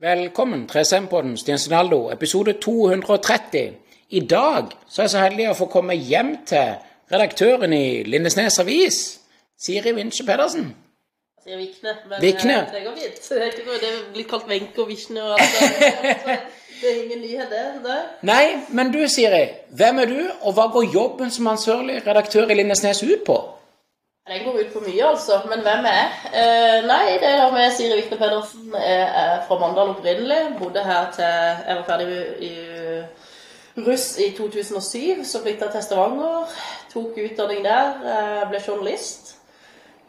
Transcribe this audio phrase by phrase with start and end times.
[0.00, 3.72] Velkommen til 3SM-podden Stiansenaldo, episode 230.
[4.10, 6.70] I dag så er jeg så heldig å få komme hjem til
[7.12, 9.00] redaktøren i Lindesnes Avis,
[9.60, 10.70] Siri Vinsje Pedersen.
[11.36, 12.56] Jeg sier Vikne, men Vikne.
[12.62, 13.28] eh, det går fint.
[13.28, 15.92] Det er blir kalt Wenche og Vikne og alt det
[16.24, 16.48] der.
[16.80, 17.64] Det er ingen nyhet, det.
[17.84, 18.00] det.
[18.22, 22.56] Nei, men du Siri, hvem er du, og hva går jobben som ansvarlig redaktør i
[22.56, 23.36] Lindesnes ut på?
[24.28, 25.40] Den går ut på mye, altså.
[25.48, 26.10] Men hvem er jeg?
[26.40, 28.74] Eh, nei, det er med Siri Vikne Pedersen.
[28.76, 30.40] Jeg er fra Mandal opprinnelig.
[30.60, 32.50] Bodde her til jeg var ferdig i
[33.86, 35.24] russ i 2007.
[35.24, 36.52] Så flytta jeg til Stavanger.
[36.92, 37.94] Tok utdanning der.
[38.12, 39.34] eh, Ble journalist.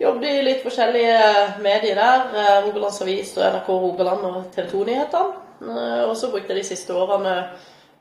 [0.01, 1.17] Jobbet i litt forskjellige
[1.63, 2.27] medier der.
[2.35, 5.33] eh, Rogalands Avis og NRK Rogaland og TV 2-nyhetene.
[5.61, 7.29] Eh, Og så brukte jeg de siste årene,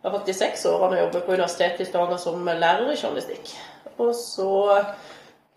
[0.02, 3.54] jeg har faktisk seks årene, å jobbe på Universitetet i Stavanger som lærer i journalistikk.
[3.98, 4.50] Og så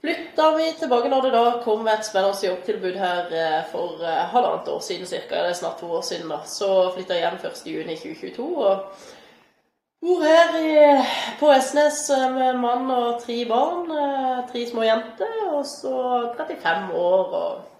[0.04, 4.68] flytta vi tilbake når det da kom et spennende jobbtilbud her eh, for eh, halvannet
[4.68, 5.40] år siden cirka.
[5.46, 6.42] Det er snart to år siden da.
[6.46, 9.06] Så flytta jeg hjem 1.6.2022 og
[10.04, 10.74] bor her i,
[11.40, 13.88] på Esnes eh, med mann og tre barn.
[14.52, 15.38] Tre små jenter.
[15.54, 15.96] Og så
[16.38, 17.73] 35 år og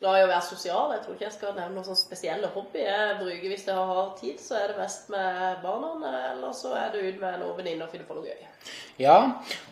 [0.00, 0.92] glad i å være sosial.
[0.94, 2.80] Jeg tror ikke jeg skal nevne noen sånn spesielle hobby.
[2.86, 6.94] Jeg bruker Hvis jeg har tid, så er det mest med barna, eller så er
[6.94, 8.46] det ut med noen venninner og finne på noe gøy.
[9.00, 9.18] Ja,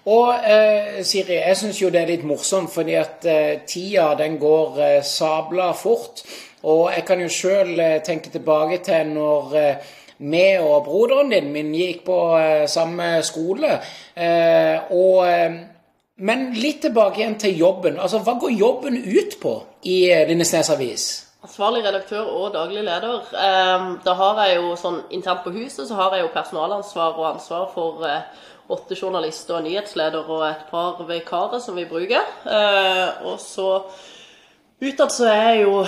[0.08, 4.36] og eh, Siri, jeg syns jo det er litt morsomt, fordi at eh, tida den
[4.40, 6.20] går eh, sabla fort.
[6.68, 11.52] Og jeg kan jo sjøl eh, tenke tilbake til når eh, vi og broderen din
[11.54, 13.78] min gikk på eh, samme skole.
[14.12, 15.58] Eh, og, eh,
[16.20, 17.96] men litt tilbake igjen til jobben.
[17.96, 21.06] Altså, Hva går jobben ut på i eh, Lindesnes Avis?
[21.42, 23.20] Ansvarlig redaktør og daglig leder.
[23.32, 27.26] Eh, Da har jeg jo sånn internt på huset så har jeg jo personalansvar og
[27.34, 28.22] ansvar for eh,
[28.68, 32.24] åtte journalister og nyhetsleder og et par vikarer som vi bruker.
[32.44, 33.82] Eh, Og så
[34.82, 35.86] utad så er jeg jo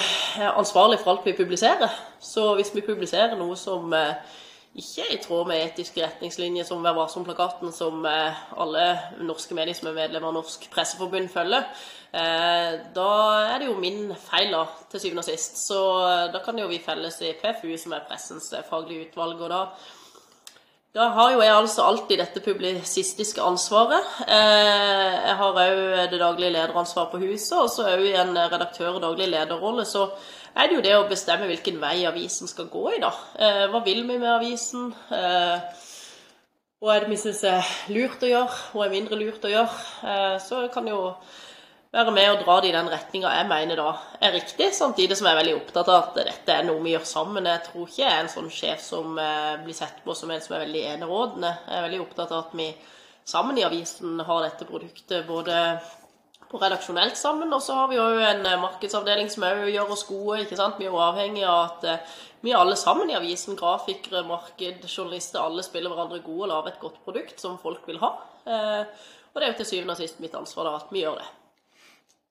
[0.56, 1.90] ansvarlig for alt vi publiserer.
[2.20, 4.14] Så hvis vi publiserer noe som eh,
[4.78, 8.84] ikke i tråd med etiske retningslinjer som Vær varsom-plakaten, som eh, alle
[9.26, 11.66] norske medier som er medlemmer av Norsk Presseforbund følger,
[12.14, 13.08] eh, da
[13.48, 15.58] er det jo min feil, da, til syvende og sist.
[15.66, 19.50] Så eh, da kan jo vi felles i PFU, som er pressens faglige utvalg, og
[19.50, 19.64] da
[20.94, 24.06] da har jo jeg altså alltid dette publisistiske ansvaret.
[24.26, 28.96] Eh, Jeg har òg det daglige lederansvaret på huset, og så òg i en redaktør-
[28.96, 29.84] og daglig lederrolle.
[29.86, 30.08] Så
[30.56, 33.12] er det jo det å bestemme hvilken vei avisen skal gå i, da.
[33.38, 34.92] Eh, Hva vil vi med avisen?
[35.12, 35.60] Eh,
[36.80, 37.62] Hva er det vi syns er
[37.92, 38.58] lurt å gjøre?
[38.72, 40.40] Hva er mindre lurt å gjøre?
[40.40, 41.14] Så kan jo
[41.90, 43.90] være med og dra det i den retninga jeg mener da
[44.22, 47.06] er riktig, samtidig som jeg er veldig opptatt av at dette er noe vi gjør
[47.08, 47.48] sammen.
[47.50, 50.44] Jeg tror ikke jeg er en sånn sjef som eh, blir sett på som en
[50.44, 51.54] som er veldig enerådende.
[51.66, 52.68] Jeg er veldig opptatt av at vi
[53.30, 55.56] sammen i avisen har dette produktet både
[56.50, 60.40] på redaksjonelt sammen, og så har vi jo en markedsavdeling som òg gjør oss gode.
[60.44, 60.78] ikke sant?
[60.78, 65.42] Vi er jo avhengig av at eh, vi alle sammen i avisen, grafikere, marked, journalister,
[65.42, 68.14] alle spiller hverandre gode og lager et godt produkt som folk vil ha.
[68.46, 71.20] Eh, Og det er jo til syvende og sist mitt ansvar da, at vi gjør
[71.20, 71.28] det.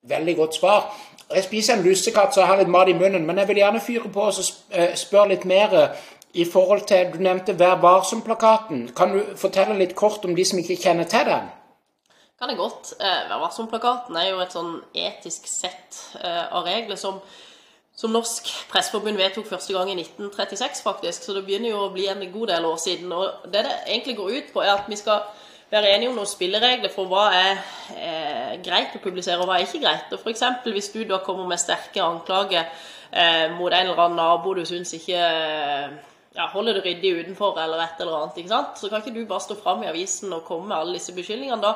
[0.02, 0.96] Veldig godt svar.
[1.34, 3.26] Jeg spiser en lussekatt, så jeg har litt mat i munnen.
[3.26, 4.38] Men jeg vil gjerne fyre på og
[4.72, 6.06] eh, spørre litt mer eh,
[6.40, 8.88] i forhold til Du nevnte Vær varsom-plakaten.
[8.96, 11.52] Kan du fortelle litt kort om de som ikke kjenner til den?
[12.40, 12.94] Kan jeg godt.
[12.98, 17.20] Eh, Vær varsom-plakaten er jo et sånn etisk sett av regler som,
[17.94, 21.28] som Norsk Presseforbund vedtok første gang i 1936, faktisk.
[21.28, 23.12] Så det begynner jo å bli en god del år siden.
[23.12, 25.28] Og det det egentlig går ut på, er at vi skal
[25.70, 27.58] være enige om noen spilleregler for hva er
[27.94, 30.12] eh, greit å publisere, og hva er ikke greit.
[30.16, 34.54] Og eksempel hvis du da kommer med sterke anklager eh, mot en eller annen nabo
[34.58, 35.98] du syns ikke eh,
[36.36, 38.78] ja, holder det ryddig utenfor eller et eller annet, ikke sant?
[38.78, 41.62] så kan ikke du bare stå fram i avisen og komme med alle disse beskyldningene.
[41.62, 41.74] Da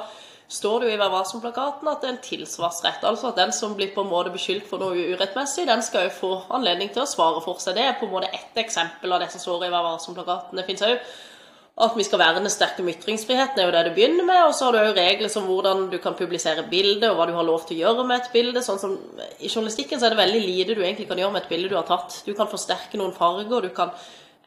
[0.54, 3.04] står det jo i Vær varsom-plakaten at det er en tilsvarsrett.
[3.08, 6.16] Altså at den som blir på en måte beskyldt for noe urettmessig, den skal jo
[6.18, 7.78] få anledning til å svare for seg.
[7.78, 10.58] Det er på en måte ett eksempel av det som står i Vær varsom-plakaten.
[10.58, 11.14] Det finnes òg
[11.74, 14.40] at vi skal verne sterkt om ytringsfriheten, er jo det det begynner med.
[14.46, 17.34] Og så har du òg regler som hvordan du kan publisere bilde, og hva du
[17.34, 18.62] har lov til å gjøre med et bilde.
[18.62, 18.94] Sånn som
[19.40, 21.78] I journalistikken så er det veldig lite du egentlig kan gjøre med et bilde du
[21.78, 22.20] har tatt.
[22.26, 23.90] Du kan forsterke noen farger, du kan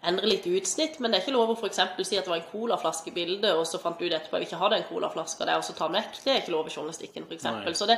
[0.07, 2.49] endre litt utsnitt, men det er ikke lov å eksempel si at det var en
[2.51, 5.43] colaflaske i bildet, og så fant du ut etterpå at vi ikke hadde en colaflaske
[5.43, 6.19] der, og så ta den vekk.
[6.23, 7.75] Det er ikke lov i journalistikken, eksempel.
[7.75, 7.97] Så det,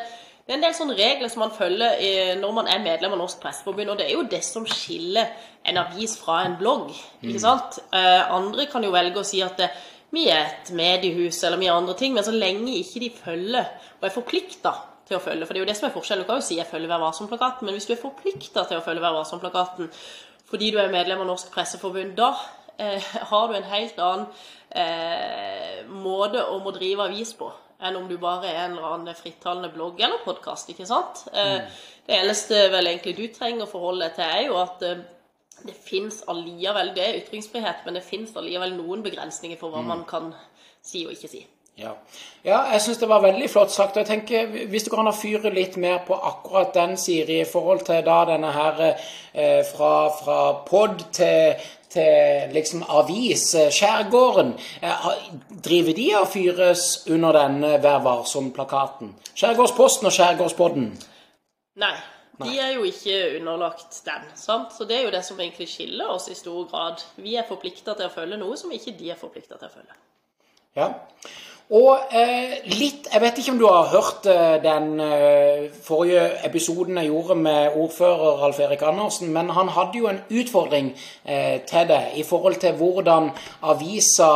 [0.49, 3.37] det er en del sånne regler som man følger når man er medlem av Norsk
[3.43, 5.27] Presseforbund, og det er jo det som skiller
[5.69, 6.89] en avis fra en blogg,
[7.21, 7.77] ikke sant?
[7.93, 9.67] Eh, andre kan jo velge å si at det,
[10.09, 13.69] vi er et mediehus, eller er andre ting, men så lenge ikke de følger,
[13.99, 14.73] og er forplikta
[15.05, 16.25] til å følge, for det er jo det som er forskjellen.
[16.25, 18.85] Du kan jo si jeg følger Vær varsom-plakaten, men hvis du er forplikta til å
[18.89, 19.93] følge Vær varsom-plakaten
[20.49, 22.33] fordi du er medlem av Norsk Presseforbund, da
[22.81, 24.25] eh, har du en helt annen
[24.73, 29.15] eh, måte å må drive avis på enn om du bare er en eller annen
[29.15, 30.69] frittalende blogg eller podkast.
[30.73, 31.23] ikke sant?
[31.31, 31.69] Mm.
[32.07, 35.05] Det eneste vel egentlig du trenger å forholde deg til, er jo at eh,
[35.67, 40.05] det fins allikevel Det er ytringsfrihet, men det fins allikevel noen begrensninger for hva man
[40.07, 40.31] kan
[40.85, 41.43] si og ikke si.
[41.79, 41.93] Ja,
[42.43, 43.97] ja jeg syns det var veldig flott sagt.
[43.97, 47.85] og jeg tenker, Hvis du kan fyre litt mer på akkurat den, Siri, i forhold
[47.87, 48.81] til da denne her
[49.33, 51.55] eh, fra, fra pod til,
[51.89, 54.53] til liksom avis, eh, Skjærgården.
[54.81, 55.09] Eh,
[55.63, 59.15] driver de og fyres under denne Vær varsom-plakaten?
[59.33, 60.93] Skjærgårdsposten og Skjærgårdspodden?
[61.79, 61.95] Nei.
[62.39, 64.29] De er jo ikke underlagt den.
[64.35, 64.73] sant?
[64.77, 67.03] Så Det er jo det som egentlig skiller oss i stor grad.
[67.15, 69.97] Vi er forplikta til å følge noe som ikke de er forplikta til å følge.
[70.75, 70.93] Ja.
[71.69, 76.97] Og eh, litt Jeg vet ikke om du har hørt eh, den eh, forrige episoden
[76.97, 80.89] jeg gjorde med ordfører Alf Erik Andersen, men han hadde jo en utfordring
[81.25, 83.29] eh, til deg i forhold til hvordan
[83.61, 84.31] avisa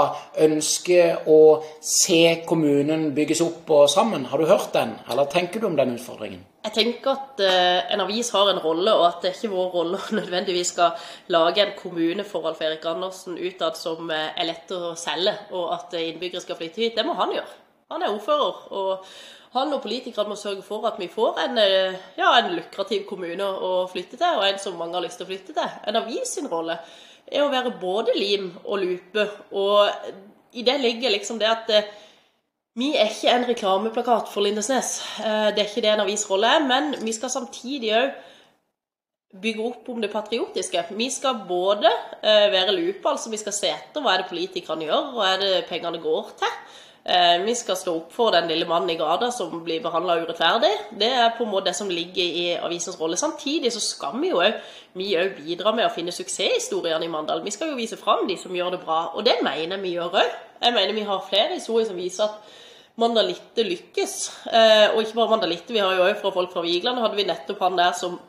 [0.46, 1.42] ønsker å
[1.82, 4.30] se kommunen bygges opp og sammen.
[4.30, 6.46] Har du hørt den, eller tenker du om den utfordringen?
[6.64, 9.74] Jeg tenker at uh, en avis har en rolle, og at det er ikke vår
[9.74, 14.48] rolle å nødvendigvis skal lage en kommune for Alf Erik Andersen utad som uh, er
[14.48, 16.96] lett å selge, og at uh, innbyggere skal flytte hit.
[16.96, 17.60] Det må han gjøre.
[17.92, 18.62] Han er ordfører.
[18.72, 19.08] og
[19.54, 21.60] han og politikerne må sørge for at vi får en,
[22.18, 25.30] ja, en lukrativ kommune å flytte til, og en som mange har lyst til å
[25.30, 25.76] flytte til.
[25.86, 26.80] En avis sin rolle
[27.28, 31.70] er å være både lim og lupe, og i det ligger liksom det at
[32.76, 34.96] vi er ikke en reklameplakat for Lindesnes.
[35.22, 36.64] Eh, det er ikke det en avisrolle er.
[36.66, 38.14] Men vi skal samtidig òg
[39.44, 40.86] bygge opp om det patriotiske.
[40.98, 41.90] Vi skal både
[42.22, 45.42] eh, være lupe, altså vi skal se etter hva er det politikerne gjør, hva er
[45.42, 46.56] det pengene går til.
[47.06, 50.72] Eh, vi skal stå opp for den lille mannen i gata som blir behandla urettferdig.
[50.98, 53.20] Det er på en måte det som ligger i avisens rolle.
[53.22, 54.58] Samtidig så skal vi jo òg
[54.98, 57.46] bidra med å finne suksesshistoriene i Mandal.
[57.46, 60.22] Vi skal jo vise fram de som gjør det bra, og det mener vi gjør
[60.24, 60.36] òg.
[60.64, 62.62] Jeg mener vi har flere historier som viser at
[63.02, 64.16] Mandalitte lykkes.
[64.54, 67.26] Eh, og ikke bare Mandalitte, vi har jo òg fra folk fra Vigeland hadde vi
[67.26, 68.20] nettopp han der som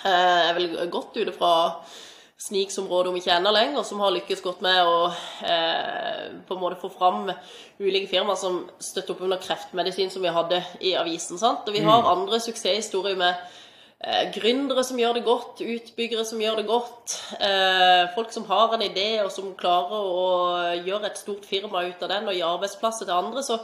[0.00, 1.52] eh, er vel godt ute fra
[2.38, 4.98] sniksområdet, om ikke enda lenger, som har lykkes godt med å
[5.42, 7.32] eh, på en måte få fram
[7.82, 11.40] ulike firmaer som støtter opp under kreftmedisin, som vi hadde i avisen.
[11.40, 11.66] sant?
[11.66, 12.12] Og vi har mm.
[12.12, 13.34] andre suksesshistorier med
[13.98, 17.18] eh, gründere som gjør det godt, utbyggere som gjør det godt.
[17.42, 20.30] Eh, folk som har en idé, og som klarer å
[20.78, 23.42] gjøre et stort firma ut av den, og gi arbeidsplasser til andre.
[23.42, 23.58] så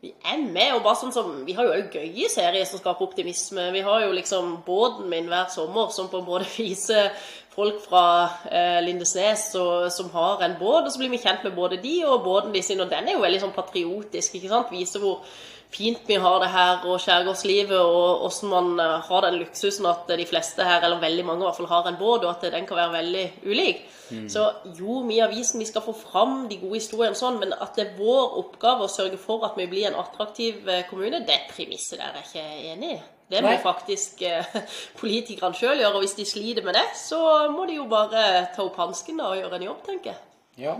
[0.00, 0.76] vi er med.
[0.76, 3.70] og bare sånn som, Vi har jo òg gøye serier som skaper optimisme.
[3.74, 7.10] Vi har jo liksom Båten min hver sommer som på en måte viser
[7.58, 8.04] folk fra
[8.46, 10.86] eh, Lindesnes og, som har en båt.
[10.86, 12.80] Og så blir vi kjent med både de og båten de sin.
[12.80, 14.38] Og den er jo veldig sånn patriotisk.
[14.38, 14.70] ikke sant?
[14.70, 15.24] Viser hvor
[15.70, 20.08] fint vi har det her, og skjærgårdslivet, og hvordan man eh, har den luksusen at
[20.08, 22.66] de fleste her, eller veldig mange i hvert fall, har en båt, og at den
[22.66, 23.84] kan være veldig ulik.
[24.10, 24.24] Mm.
[24.32, 24.46] Så
[24.78, 27.84] jo, vi i avisen vi skal få fram de gode historiene sånn, men at det
[27.84, 32.00] er vår oppgave å sørge for at vi blir en attraktiv eh, kommune, det premisset
[32.00, 33.00] der er jeg ikke enig i.
[33.28, 33.60] Det må Nei.
[33.60, 34.54] faktisk eh,
[35.00, 35.98] politikerne sjøl gjøre.
[35.98, 37.20] Og hvis de sliter med det, så
[37.52, 40.22] må de jo bare ta opp hansken og gjøre en jobb, tenker jeg.
[40.58, 40.72] Ja,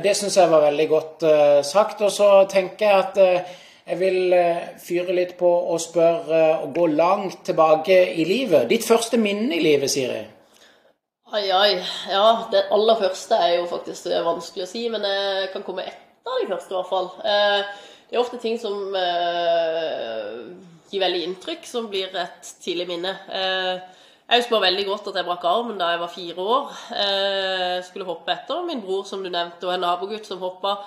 [0.00, 2.00] det syns jeg var veldig godt uh, sagt.
[2.06, 3.58] Og så tenker jeg at uh,
[3.90, 8.68] jeg vil uh, fyre litt på og spørre og gå langt tilbake i livet.
[8.70, 10.22] Ditt første minne i livet, Siri?
[11.30, 11.76] Ai, ai.
[12.10, 16.42] Ja, det aller første er jo faktisk vanskelig å si, men jeg kan komme etter
[16.42, 17.12] de første, i hvert fall.
[18.10, 18.74] Det er ofte ting som
[20.90, 23.14] gir veldig inntrykk, som blir et tidlig minne.
[23.30, 23.98] Eh,
[24.30, 26.74] jeg husker veldig godt at jeg brakk armen da jeg var fire år.
[26.94, 30.78] Jeg eh, skulle hoppe etter min bror, som du nevnte, og en nabogutt som hoppa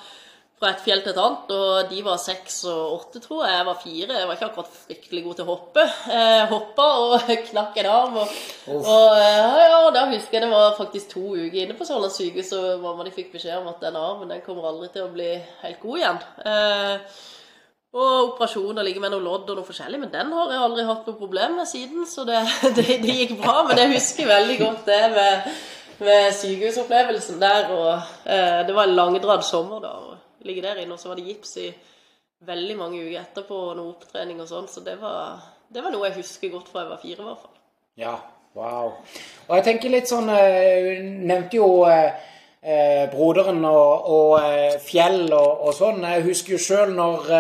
[0.63, 1.51] fra et fjell til et annet.
[1.57, 3.57] Og de var seks og åtte, tror jeg.
[3.57, 4.19] Jeg var fire.
[4.19, 5.85] Jeg var ikke akkurat fryktelig god til å hoppe.
[6.13, 8.17] Jeg hoppa og knakk en arm.
[8.23, 8.39] Og,
[8.77, 12.81] og ja, da husker jeg det var faktisk to uker inne på Sørlandet sykehus, og
[12.83, 15.29] mamma de fikk beskjed om at den armen den kommer aldri til å bli
[15.63, 16.23] helt god igjen.
[16.47, 17.21] Eh,
[17.93, 21.05] og operasjoner ligger med noe lodd og noe forskjellig, men den har jeg aldri hatt
[21.09, 22.07] noe problem med siden.
[22.09, 22.41] Så det,
[22.79, 23.59] det, det gikk bra.
[23.67, 25.53] Men jeg husker veldig godt det med,
[26.07, 27.69] med sykehusopplevelsen der.
[27.75, 27.91] Og
[28.25, 29.93] eh, det var en langdradd sommer da.
[29.93, 30.12] å
[30.47, 31.71] ligge der inne, og så var det gips i
[32.47, 34.67] veldig mange uker etterpå, og noe opptrening og sånn.
[34.71, 37.43] Så det var, det var, noe jeg husker godt fra jeg var fire, i hvert
[37.45, 37.57] fall.
[37.99, 38.17] Ja,
[38.57, 38.93] wow.
[39.47, 42.31] Og jeg tenker litt sånn Jeg eh, nevnte jo eh,
[42.63, 46.03] eh, broderen og, og eh, fjell og, og, sånn.
[46.07, 47.33] Jeg husker jo sjøl når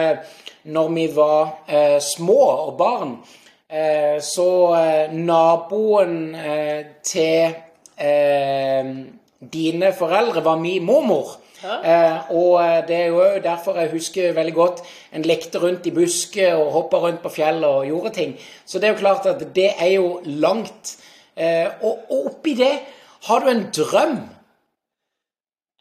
[0.63, 3.17] når vi var eh, små og barn,
[3.67, 4.47] eh, så
[5.11, 6.37] naboen
[7.03, 7.51] til
[9.53, 11.35] dine foreldre var min mormor.
[11.63, 11.77] Ja.
[11.79, 14.83] Eh, og det er jo derfor jeg husker veldig godt
[15.15, 18.37] en lekte rundt i busker og hoppa rundt på fjellet og gjorde ting.
[18.65, 20.97] Så det er jo klart at det er jo langt.
[21.81, 22.75] og, og oppi det
[23.25, 24.17] har du en drøm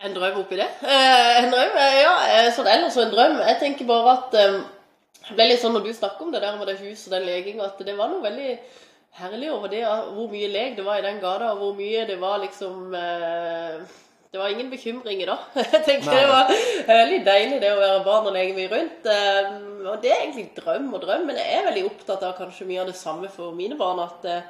[0.03, 0.67] en drøm oppi det?
[0.83, 1.77] Eh, en drøm?
[1.79, 3.37] Eh, ja, eh, sånn ellers en drøm.
[3.47, 4.57] Jeg tenker bare at eh,
[5.29, 7.29] det ble litt sånn når du snakker om det der med det huset og den
[7.29, 8.57] leginga, at det var noe veldig
[9.21, 12.17] herlig over det, hvor mye lek det var i den gata, og hvor mye det
[12.19, 13.95] var liksom eh,
[14.33, 15.37] Det var ingen bekymringer da.
[15.61, 16.21] Jeg tenker Nei.
[16.21, 16.53] Det var
[16.89, 19.07] veldig deilig det å være barn og leke mye rundt.
[19.13, 19.51] eh,
[19.93, 22.81] Og det er egentlig drøm og drøm, men jeg er veldig opptatt av kanskje mye
[22.81, 24.01] av det samme for mine barn.
[24.01, 24.43] at eh,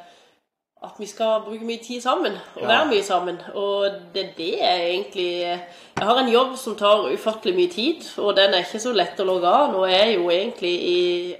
[0.82, 2.66] at vi skal bruke mye tid sammen og Ja.
[2.66, 3.36] være mye sammen.
[3.54, 3.84] Og
[4.14, 8.36] det er det jeg egentlig Jeg har en jobb som tar ufattelig mye tid, og
[8.36, 9.70] den er ikke så lett å logge av.
[9.72, 11.36] Nå er jeg jo egentlig i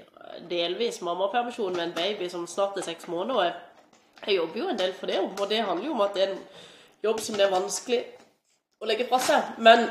[0.50, 3.34] delvis mammapermisjon med en baby som snart er seks måneder.
[3.38, 3.54] og jeg,
[4.26, 6.32] jeg jobber jo en del for det, og det handler jo om at det er
[6.32, 6.42] en
[7.04, 8.04] jobb som det er vanskelig
[8.82, 9.54] å legge fra seg.
[9.62, 9.86] Men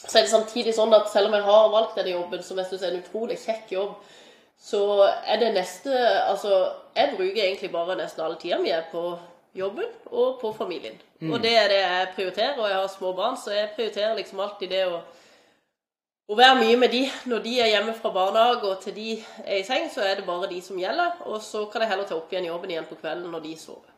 [0.00, 2.70] så er det samtidig sånn at selv om jeg har valgt denne jobben, som jeg
[2.70, 3.98] syns er en utrolig kjekk jobb,
[4.60, 5.92] så er det neste
[6.28, 9.04] Altså, jeg bruker egentlig bare nesten alle tida mi på
[9.56, 10.98] jobben og på familien.
[11.20, 14.40] Og det er det jeg prioriterer, og jeg har små barn, så jeg prioriterer liksom
[14.40, 15.00] alltid det å
[16.30, 19.06] å være mye med de når de er hjemme fra barnehage og til de
[19.42, 21.16] er i seng, så er det bare de som gjelder.
[21.26, 23.88] Og så kan jeg heller ta opp igjen jobben igjen på kvelden når de sover.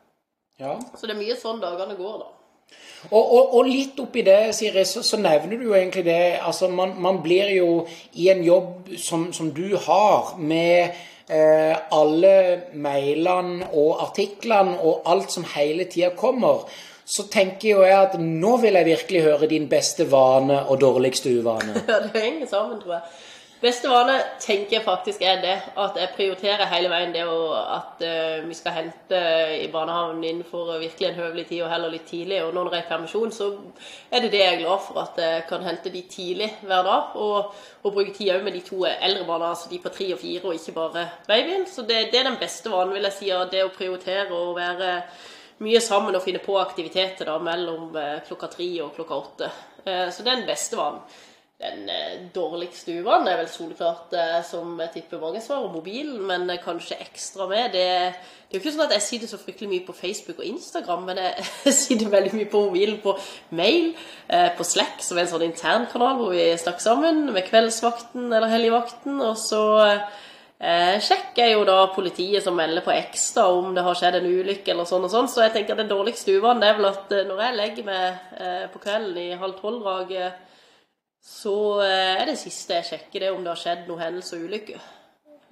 [0.57, 0.73] Ja.
[0.97, 2.31] Så det er mye sånn dagene går, da.
[3.11, 6.69] Og, og, og litt oppi det, Siri, så, så nevner du jo egentlig det Altså,
[6.71, 7.83] man, man blir jo
[8.15, 10.95] i en jobb som, som du har, med
[11.27, 12.33] eh, alle
[12.73, 16.63] mailene og artiklene og alt som hele tida kommer,
[17.03, 21.33] så tenker jo jeg at nå vil jeg virkelig høre din beste vane og dårligste
[21.35, 21.83] uvane.
[21.91, 23.03] Ja, det henger sammen, tror jeg.
[23.63, 28.41] Beste vane tenker jeg faktisk er det at jeg prioriterer hele veien det at uh,
[28.43, 29.21] vi skal hente
[29.55, 32.41] i barnehagen innenfor virkelig en høvelig tid og heller litt tidlig.
[32.43, 33.47] Og når det er permisjon, så
[34.11, 37.15] er det det jeg er glad for, at jeg kan hente de tidlig hver dag.
[37.23, 40.19] Og, og bruke tid òg med de to eldre barna, altså de på tre og
[40.19, 41.67] fire, og ikke bare babyen.
[41.71, 44.57] Så det, det er den beste vanen, vil jeg si, av det å prioritere og
[44.59, 44.97] være
[45.63, 49.53] mye sammen og finne på aktiviteter da mellom eh, klokka tre og klokka åtte.
[49.85, 51.05] Eh, så det er den beste vanen.
[51.63, 53.27] Den eh, dårligste uvanen.
[53.27, 57.71] Er vel soleklart, eh, som jeg tipper mange svarer, mobilen, men eh, kanskje ekstra med.
[57.75, 57.85] Det,
[58.49, 61.07] det er jo ikke sånn at jeg sitter så fryktelig mye på Facebook og Instagram,
[61.07, 61.47] men jeg,
[61.85, 63.15] sitter veldig mye på mobilen på
[63.55, 63.93] mail,
[64.57, 69.19] på Slack, som er en sånn internkanal hvor vi snakker sammen med kveldsvakten eller helligvakten,
[69.23, 73.99] og så eh, sjekker jeg jo da politiet som melder på ekstra om det har
[73.99, 76.79] skjedd en ulykke eller sånn og sånn, så jeg tenker at den dårligste uvanen er
[76.79, 78.33] vel at når jeg legger meg
[78.73, 80.41] på kvelden i halv tolv-draget,
[81.23, 84.49] så eh, er det siste jeg sjekker det om det har skjedd noen hendelser og
[84.49, 84.79] ulykke.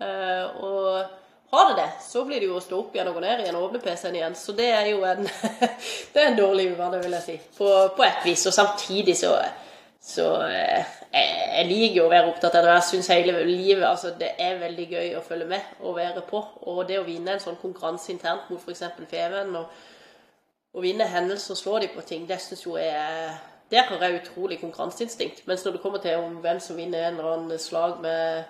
[0.04, 3.22] Eh, og har det det, så blir det jo å stå opp igjen og gå
[3.24, 4.36] ned igjen og åpne PC-en igjen.
[4.36, 5.24] Så det er jo en,
[6.14, 8.44] det er en dårlig uvane, vil jeg si, på, på et vis.
[8.52, 9.32] Og samtidig så,
[10.04, 12.74] så eh, jeg, jeg liker jo å være opptatt av det.
[12.76, 16.44] Jeg syns hele livet altså det er veldig gøy å følge med og være på.
[16.72, 18.84] Og det å vinne en sånn konkurranse internt mot f.eks.
[19.12, 19.72] Feven, og,
[20.76, 23.40] og vinne hendelser og slå dem på ting, det syns jo jeg er
[23.72, 25.46] der har jeg utrolig konkurranseinstinkt.
[25.48, 28.44] Mens når det kommer til om hvem som vinner en eller annen slag med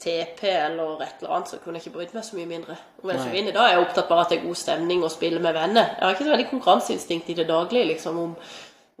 [0.00, 3.10] TP eller et eller annet, så kunne jeg ikke brydd meg så mye mindre om
[3.10, 3.56] hvem som vinner.
[3.56, 5.94] Da er jeg opptatt bare at det er god stemning og spille med venner.
[5.96, 8.34] Jeg har ikke så veldig konkurranseinstinkt i det daglige, liksom, om,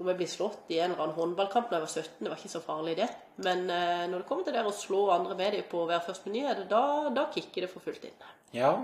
[0.00, 2.12] om jeg blir slått i en eller annen håndballkamp da jeg var 17.
[2.20, 3.08] Det var ikke så farlig, det.
[3.48, 6.26] Men eh, når det kommer til det å slå andre medier på å være først
[6.26, 6.84] på nyheter, da,
[7.16, 8.28] da kicker det for fullt inn.
[8.56, 8.74] Ja.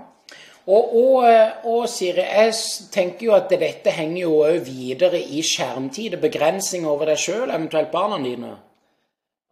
[0.67, 2.55] Og, og, eh, og Siri, jeg
[2.91, 7.93] tenker jo at dette henger jo òg videre i skjermtid begrensning over deg sjøl, eventuelt
[7.93, 8.57] barna dine.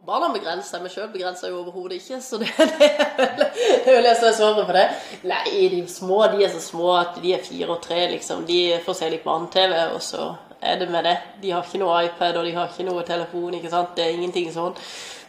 [0.06, 4.28] Barna begrenser, meg sjøl begrenser jo overhodet ikke, så det, det er vel jeg som
[4.28, 4.84] er svaret på det.
[5.32, 8.44] Nei, de små de er så små at de er fire og tre, liksom.
[8.50, 10.28] De får se litt barne-TV, og så
[10.60, 11.16] er det med det.
[11.42, 13.96] De har ikke noe iPad, og de har ikke noe telefon, ikke sant.
[13.96, 14.76] Det er ingenting sånn.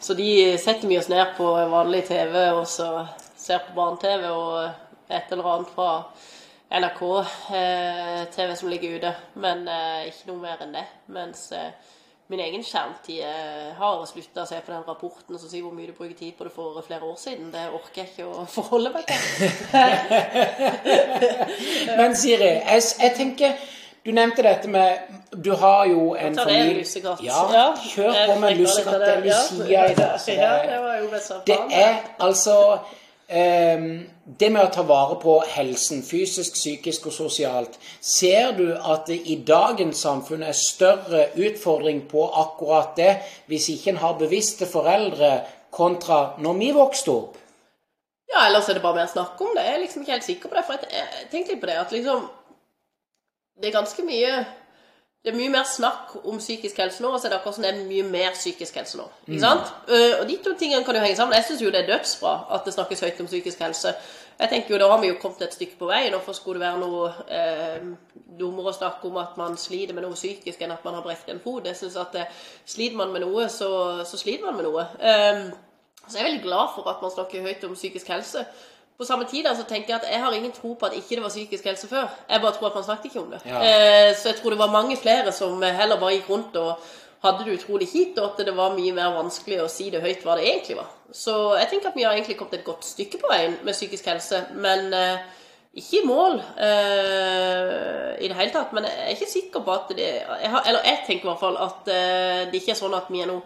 [0.02, 0.28] Så de
[0.60, 2.90] setter vi oss ned på vanlig TV, og så
[3.38, 5.90] ser på barne-TV og et eller annet fra
[6.70, 7.02] NRK
[7.54, 9.12] eh, TV som ligger ute.
[9.34, 10.82] Men eh, ikke noe mer enn det.
[11.14, 11.70] Mens eh,
[12.26, 13.22] min egen skjermtid
[13.78, 16.48] har slutta å se på den rapporten som sier hvor mye du bruker tid på
[16.48, 17.52] det for flere år siden.
[17.54, 19.20] Det orker jeg ikke å forholde meg til.
[22.00, 23.54] Men Siri, jeg, jeg tenker
[24.06, 24.98] Du nevnte dette med
[25.30, 26.82] Du har jo en familie.
[27.22, 29.00] Ja, kjør på med lussekatt.
[29.06, 30.10] Det er Lucia i det.
[31.46, 31.94] det- er
[32.26, 32.58] altså
[33.28, 37.78] Det med å ta vare på helsen, fysisk, psykisk og sosialt.
[38.00, 43.16] Ser du at det i dagens samfunn er større utfordring på akkurat det,
[43.50, 45.40] hvis ikke en har bevisste foreldre,
[45.76, 47.34] kontra når vi vokste opp?
[48.30, 49.64] Ja, ellers er det bare mer snakk om det.
[49.66, 50.64] Jeg er liksom ikke helt sikker på det.
[50.66, 52.28] For jeg tenkte litt på det, at liksom
[53.56, 54.32] Det er ganske mye
[55.26, 57.64] Det er mye mer snakk om psykisk helse nå, og så er det akkurat som
[57.64, 59.08] det er mye mer psykisk helse nå.
[59.26, 59.72] Ikke sant?
[59.90, 61.34] Eh, og de to tingene kan jo henge sammen.
[61.34, 63.90] Jeg syns jo det er dødsbra at det snakkes høyt om psykisk helse.
[64.38, 66.04] Jeg tenker jo Da har vi jo kommet et stykke på vei.
[66.14, 67.88] Hvorfor skulle det være noe eh,
[68.38, 71.34] dummere å snakke om at man sliter med noe psykisk enn at man har brekt
[71.34, 71.66] en fot?
[71.66, 72.30] Jeg synes at eh,
[72.64, 73.70] Sliter man med noe, så,
[74.06, 74.86] så sliter man med noe.
[75.02, 75.50] Um,
[76.06, 78.46] så jeg er veldig glad for at man snakker høyt om psykisk helse.
[78.98, 81.22] På samme tid så tenker jeg at jeg har ingen tro på at ikke det
[81.22, 82.06] var psykisk helse før.
[82.30, 83.40] Jeg bare tror at man snakket ikke om det.
[83.44, 83.58] Ja.
[83.60, 86.78] Eh, så jeg tror det var mange flere som heller bare gikk rundt og
[87.24, 90.24] hadde det utrolig kjipt, og at det var mye mer vanskelig å si det høyt
[90.24, 90.92] hva det egentlig var.
[91.12, 94.08] Så jeg tenker at vi har egentlig kommet et godt stykke på veien med psykisk
[94.10, 95.24] helse, men eh,
[95.76, 98.74] ikke i mål eh, i det hele tatt.
[98.76, 101.42] Men jeg er ikke sikker på at det jeg har, Eller jeg tenker i hvert
[101.42, 103.44] fall at eh, det ikke er sånn at vi er noe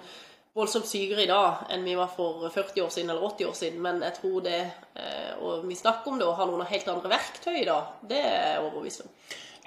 [0.57, 3.79] voldsomt sykere i dag enn vi var for 40 år siden eller 80 år siden,
[3.83, 7.13] men jeg tror det eh, Og vi snakker om det og har noen helt andre
[7.13, 9.15] verktøy i dag, det er jeg overbevist om.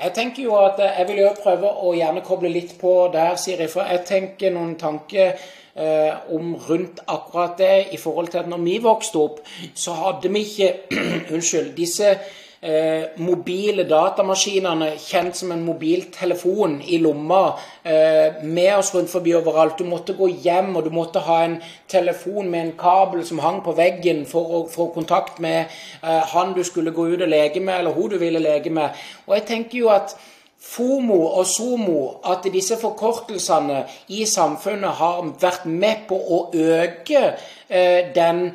[0.03, 3.35] Jeg tenker jo at eh, jeg vil jo prøve å gjerne koble litt på der,
[3.39, 3.69] Siri.
[3.71, 8.63] For jeg tenker noen tanker eh, om rundt akkurat det i forhold til at når
[8.65, 10.71] vi vokste opp, så hadde vi ikke
[11.33, 11.71] Unnskyld.
[11.77, 12.17] Disse
[12.63, 17.41] eh, mobile datamaskinene kjent som en mobiltelefon i lomma
[17.83, 19.77] eh, med oss rundt forbi overalt.
[19.77, 21.57] Du måtte gå hjem, og du måtte ha en
[21.91, 25.65] telefon med en kabel som hang på veggen for å få kontakt med
[26.01, 29.03] eh, han du skulle gå ut og leke med, eller hun du ville leke med.
[29.27, 30.15] Og jeg tenker jo at
[30.63, 33.81] FOMO og SOMO, at disse forkortelsene
[34.15, 37.23] i samfunnet har vært med på å øke
[37.67, 38.45] eh, den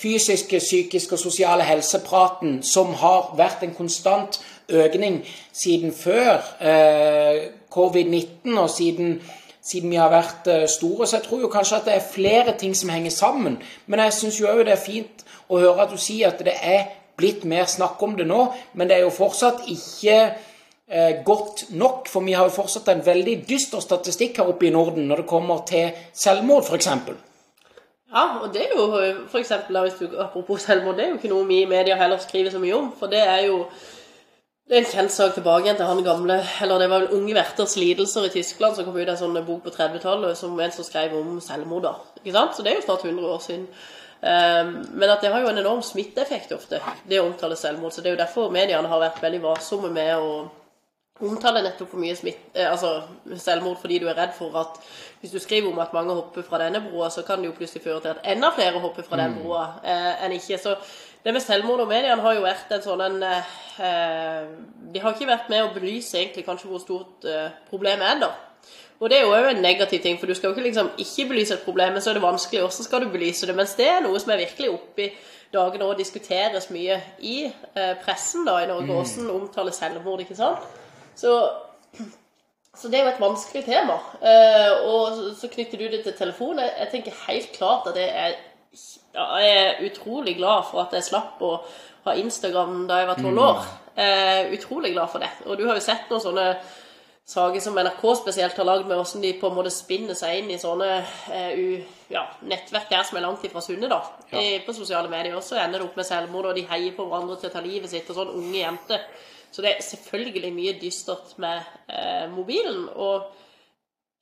[0.00, 5.20] fysiske, psykiske og sosiale helsepraten som har vært en konstant økning
[5.52, 9.20] siden før eh, covid-19 og siden,
[9.62, 11.06] siden vi har vært eh, store.
[11.06, 13.58] Så jeg tror jo kanskje at det er flere ting som henger sammen.
[13.86, 16.94] Men jeg syns òg det er fint å høre at du sier at det er
[17.20, 20.20] blitt mer snakk om det nå, men det er jo fortsatt ikke
[20.88, 22.08] eh, godt nok.
[22.08, 25.32] For vi har jo fortsatt en veldig dyster statistikk her oppe i Norden når det
[25.34, 26.88] kommer til selvmord, f.eks.
[28.10, 28.88] Ja, og det er jo
[29.30, 32.18] for eksempel, hvis du, apropos selvmord, det er jo ikke noe vi i media heller
[32.18, 32.90] skriver så mye om.
[32.98, 33.64] For det er jo
[34.70, 37.34] det er en kjent sak tilbake igjen til han gamle Eller det var vel Unge
[37.34, 40.74] verters lidelser i Tyskland som kom ut av en sånn bok på 30-tallet som en
[40.74, 41.82] som skrev om selvmord.
[41.88, 42.54] da, ikke sant?
[42.54, 43.66] Så det er jo snart 100 år siden.
[44.20, 47.94] Um, men at det har jo en enorm smitteeffekt ofte, det å omtale selvmord.
[47.96, 50.30] Så det er jo derfor mediene har vært veldig varsomme med å
[51.26, 53.02] omtale nettopp for mye smitt, eh, altså
[53.36, 54.80] selvmord fordi du er redd for at
[55.20, 57.84] hvis du skriver om at mange hopper fra denne broa, så kan det jo plutselig
[57.84, 60.58] føre til at enda flere hopper fra den broa eh, enn ikke.
[60.58, 60.76] Så
[61.24, 64.44] det med selvmord og mediene har jo vært en sånn en eh,
[64.92, 68.30] De har ikke vært med å belyse egentlig kanskje hvor stort eh, problemet er, da.
[69.00, 71.54] Og det er jo en negativ ting, for du skal jo ikke liksom ikke belyse
[71.56, 72.60] et problem, men så er det vanskelig.
[72.60, 73.56] Hvordan skal du belyse det?
[73.56, 75.12] Mens det er noe som er virkelig oppe i
[75.52, 78.92] dagene og diskuteres mye i eh, pressen da i Norge.
[78.92, 80.79] Hvordan omtale selvmord, ikke sant?
[81.20, 81.34] Så,
[82.74, 83.98] så det er jo et vanskelig tema.
[84.24, 86.62] Eh, og så, knytter du det til telefon.
[86.62, 88.38] Jeg, jeg tenker helt klart at jeg er
[89.14, 91.56] jeg er utrolig glad for at jeg slapp å
[92.04, 93.64] ha Instagram da jeg var tolv år.
[93.96, 95.30] Jeg er utrolig glad for det.
[95.46, 96.44] Og du har jo sett noen sånne
[97.30, 100.52] saker som NRK spesielt har lagd med hvordan de på en måte spinner seg inn
[100.54, 100.88] i sånne
[101.34, 101.66] eh, u,
[102.10, 104.00] ja, nettverk der som er langt ifra sunne, da.
[104.30, 104.40] Ja.
[104.40, 105.36] I, på sosiale medier.
[105.38, 107.62] Og så ender det opp med selvmord, og de heier på hverandre til å ta
[107.66, 109.04] livet sitt, og sånn unge jenter.
[109.52, 111.60] Så det er selvfølgelig mye dystert med
[111.90, 112.88] eh, mobilen.
[112.94, 113.22] Og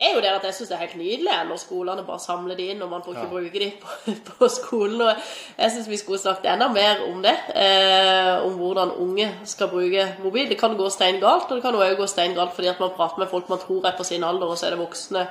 [0.00, 2.68] er jo det at jeg syns det er helt nydelig når skolene bare samler de
[2.70, 3.30] inn, og man får ikke Ja.
[3.32, 5.00] bruke de på, på skolen.
[5.00, 5.14] Og
[5.58, 7.34] jeg syns vi skulle snakket enda mer om det.
[7.54, 10.48] Eh, om hvordan unge skal bruke mobil.
[10.48, 13.28] Det kan gå steingalt, og det kan òg gå steingalt fordi at man prater med
[13.32, 15.26] folk man tror er på sin alder, og så er det voksne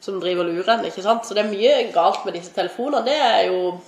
[0.00, 0.84] som driver og lurer en.
[0.84, 1.26] ikke sant?
[1.26, 3.04] Så det er mye galt med disse telefonene.
[3.06, 3.78] Det er jeg jo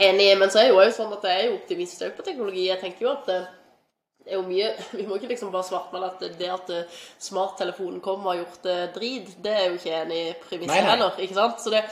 [0.00, 0.34] enig i.
[0.40, 2.68] Men så er det jo òg sånn at jeg er jo optimist på teknologi.
[2.68, 3.61] Jeg tenker jo at eh, det
[4.26, 8.26] er jo mye, Vi må ikke liksom bare svartmale at det at eh, smarttelefonen kom
[8.26, 10.82] og har gjort det drit, det er jo ikke enig i nei.
[10.88, 11.16] heller.
[11.18, 11.62] ikke sant?
[11.62, 11.84] Så det,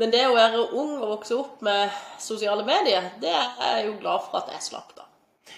[0.00, 1.90] men det å være ung og vokse opp med
[2.22, 5.04] sosiale medier, det er jeg jo glad for at jeg slapp, da.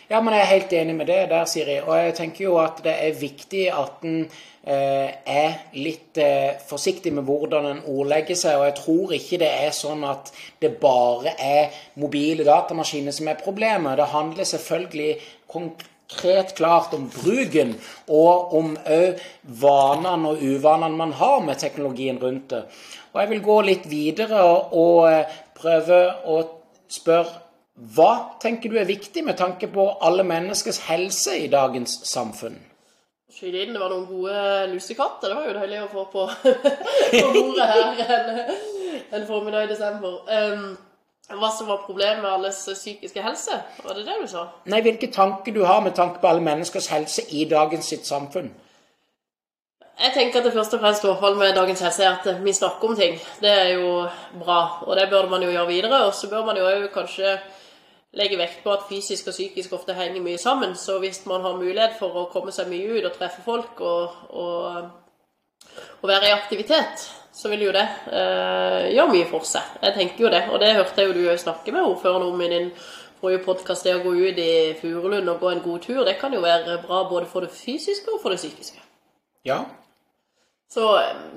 [0.06, 1.80] Ja, men jeg er helt enig med det der, Siri.
[1.82, 7.10] Og jeg tenker jo at det er viktig at en eh, er litt eh, forsiktig
[7.16, 8.60] med hvordan en ordlegger seg.
[8.60, 10.30] Og jeg tror ikke det er sånn at
[10.62, 13.98] det bare er mobile datamaskiner som er problemet.
[13.98, 15.10] Det handler selvfølgelig
[15.50, 17.74] konkret klart om bruken,
[18.08, 22.62] og om òg vanene og uvanene man har med teknologien rundt det.
[23.12, 25.08] Og jeg vil gå litt videre og,
[25.56, 26.42] prøve å
[26.92, 27.42] spørre
[27.96, 32.58] hva tenker du er viktig med tanke på alle menneskers helse i dagens samfunn?
[33.32, 34.36] Skyte inn, det var noen gode
[34.70, 35.28] lusekatter.
[35.28, 36.26] Det var jo deilig å få på,
[37.12, 38.38] på bordet her en,
[39.16, 40.22] en formiddag i desember.
[40.28, 40.76] Um,
[41.34, 43.58] hva som var problemet med alles psykiske helse?
[43.82, 44.44] Var det det du sa?
[44.70, 48.52] Nei, Hvilke tanker du har med tanke på alle menneskers helse i dagens sitt samfunn?
[49.96, 52.44] Jeg tenker at det første og fremst i hvert fall med dagens helse er at
[52.44, 53.18] vi snakker om ting.
[53.40, 54.06] Det er jo
[54.38, 56.02] bra, og det bør man jo gjøre videre.
[56.06, 57.38] Og så bør man jo kanskje
[58.16, 60.76] legge vekt på at fysisk og psykisk ofte henger mye sammen.
[60.76, 64.20] Så hvis man har mulighet for å komme seg mye ut og treffe folk og,
[64.30, 64.84] og,
[66.02, 69.74] og være i aktivitet, så vil jo det eh, gjøre mye for seg.
[69.82, 72.48] Jeg tenker jo det, og det hørte jeg jo du snakke med ordføreren om i
[72.52, 72.70] din
[73.20, 76.32] forrige podkast, det å gå ut i Furulund og gå en god tur, det kan
[76.32, 78.80] jo være bra både for det fysiske og for det psykiske.
[79.46, 79.64] Ja.
[80.66, 80.82] Så,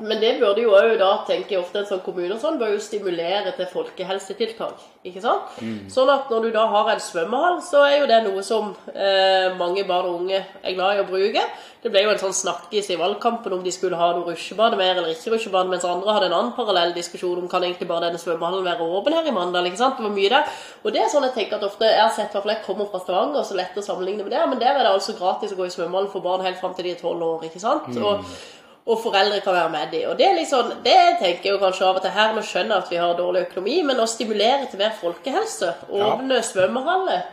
[0.01, 2.71] men det burde jo òg da, tenker jeg ofte, en sånn kommune og sånn, bør
[2.73, 4.79] jo stimulere til folkehelsetiltak.
[5.05, 5.51] ikke sant?
[5.93, 9.53] Sånn at når du da har en svømmehall, så er jo det noe som eh,
[9.59, 11.45] mange barn og unge er glad i å bruke.
[11.79, 14.97] Det ble jo en sånn snakkis i valgkampen om de skulle ha noe rusjebane mer
[14.97, 18.19] eller ikke rusjebane, mens andre hadde en annen parallell diskusjon om kan egentlig bare denne
[18.19, 19.69] svømmehallen være åpen her i Mandal.
[19.69, 20.01] ikke sant?
[20.01, 20.59] Det var mye der.
[20.81, 22.65] Og det er sånn jeg tenker at ofte, jeg har sett, i hvert fall jeg
[22.65, 25.53] kommer fra Stavanger, så lett å sammenligne med det, men der er det altså gratis
[25.53, 27.45] å gå i svømmehallen for barn helt fram til de er tolv år.
[27.47, 27.93] ikke sant?
[27.95, 28.25] Og
[28.89, 30.06] og foreldre kan være med de.
[30.10, 32.86] Og det er liksom, det tenker jeg kanskje av og til her, nå skjønner jeg
[32.86, 37.28] at vi har dårlig økonomi, men å stimulere til mer folkehelse, åpne svømmehaller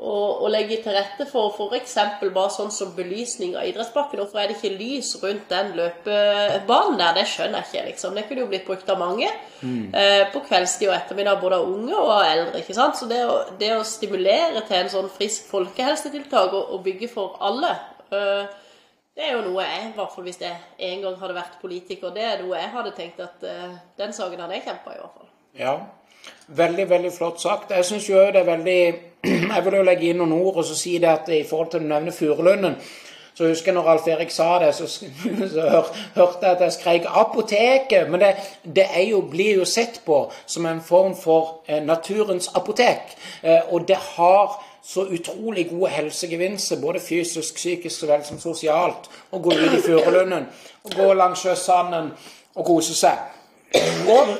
[0.00, 1.96] og, og legge til rette for f.eks.
[2.22, 4.22] bare sånn som belysning av idrettsbakken.
[4.22, 7.18] Hvorfor er det ikke lys rundt den løpebanen der?
[7.18, 8.16] Det skjønner jeg ikke, liksom.
[8.16, 11.98] Det kunne jo blitt brukt av mange eh, på kveldstid og ettermiddag, både av unge
[11.98, 12.62] og av eldre.
[12.62, 12.96] ikke sant?
[12.96, 17.36] Så det å, det å stimulere til en sånn frisk folkehelsetiltak og, og bygge for
[17.50, 17.74] alle
[18.14, 18.48] eh,
[19.20, 20.54] det er jo noe jeg, i hvert fall hvis jeg
[20.88, 24.40] en gang hadde vært politiker, det er noe jeg hadde tenkt at uh, den saken
[24.40, 25.28] hadde jeg kjempa i hvert fall.
[25.60, 25.74] Ja.
[26.56, 27.74] Veldig, veldig flott sagt.
[27.76, 28.80] Jeg syns jo det er veldig
[29.54, 31.84] Jeg vil jo legge inn noen ord og så si det at i forhold til
[31.84, 32.78] du nevner Furulunden
[33.40, 34.86] så husker jeg når Alf Erik sa det, så,
[35.54, 38.08] så hør, hørte jeg at jeg skrek 'apoteket'.
[38.10, 38.34] Men det,
[38.76, 43.16] det jo, blir jo sett på som en form for eh, naturens apotek.
[43.42, 44.58] Eh, og det har
[44.90, 49.82] så utrolig gode helsegevinster, både fysisk, psykisk så vel som sosialt, å gå ut i
[49.84, 50.48] Furulunden
[50.82, 52.10] og gå langs sjøsanden
[52.56, 53.20] og kose seg.
[54.10, 54.32] Og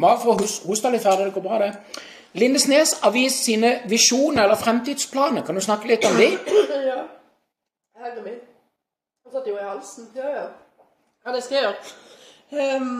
[0.00, 1.72] bare for å hoste litt ferdig, det går bra, det.
[2.36, 5.42] Lindesnes avis sine visjoner eller fremtidsplaner.
[5.42, 6.30] Kan du snakke litt om de?
[6.86, 7.02] Ja.
[8.04, 8.40] Herre min.
[9.24, 10.10] Han satt jo i halsen.
[10.14, 10.48] Ja, ja.
[11.26, 11.74] Ja, det skal jeg.
[12.52, 12.90] Um,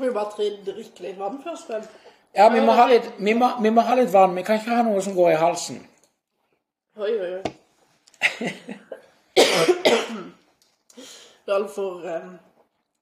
[0.00, 1.68] må jo bare drikke litt vann først.
[1.70, 1.84] Men.
[2.36, 4.36] Ja, vi må, ha litt, vi, må, vi må ha litt vann.
[4.36, 5.82] Vi kan ikke ha noe som går i halsen.
[6.96, 7.42] Oi, oi, oi.
[11.42, 12.38] Du er altfor um,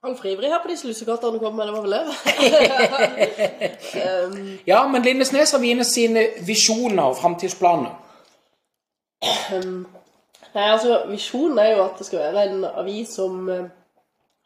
[0.02, 1.66] alt ivrig her på disse lussekattene du kom med.
[1.68, 2.04] Det var vel det?
[4.70, 7.92] Ja, men Lindesnes har vine sine visjoner og fremtidsplaner.
[9.54, 9.86] um,
[10.54, 13.68] nei, altså, visjonen er jo at det skal være en avis som eh,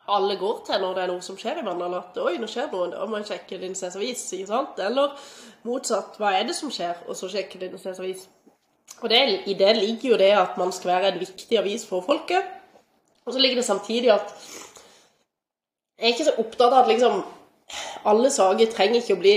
[0.07, 1.95] alle går til når det er noe som skjer i Mandal.
[1.99, 4.25] At oi, nå skjer noe, da må jeg sjekke Lindesnes avis.
[4.37, 4.81] ikke sant?
[4.85, 5.15] Eller
[5.65, 7.07] motsatt, hva er det som skjer?
[7.09, 8.27] Og så sjekke Lindesnes avis.
[9.01, 12.05] Og det, i det ligger jo det at man skal være en viktig avis for
[12.05, 12.45] folket.
[13.25, 14.35] Og så ligger det samtidig at
[15.99, 17.23] jeg er ikke så opptatt av at liksom
[18.05, 19.35] alle saker trenger ikke å bli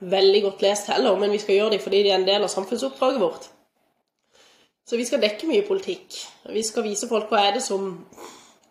[0.00, 2.50] veldig godt lest heller, men vi skal gjøre dem fordi de er en del av
[2.50, 3.48] samfunnsoppdraget vårt.
[4.88, 6.16] Så vi skal dekke mye politikk.
[6.48, 7.90] Vi skal vise folk hva er det som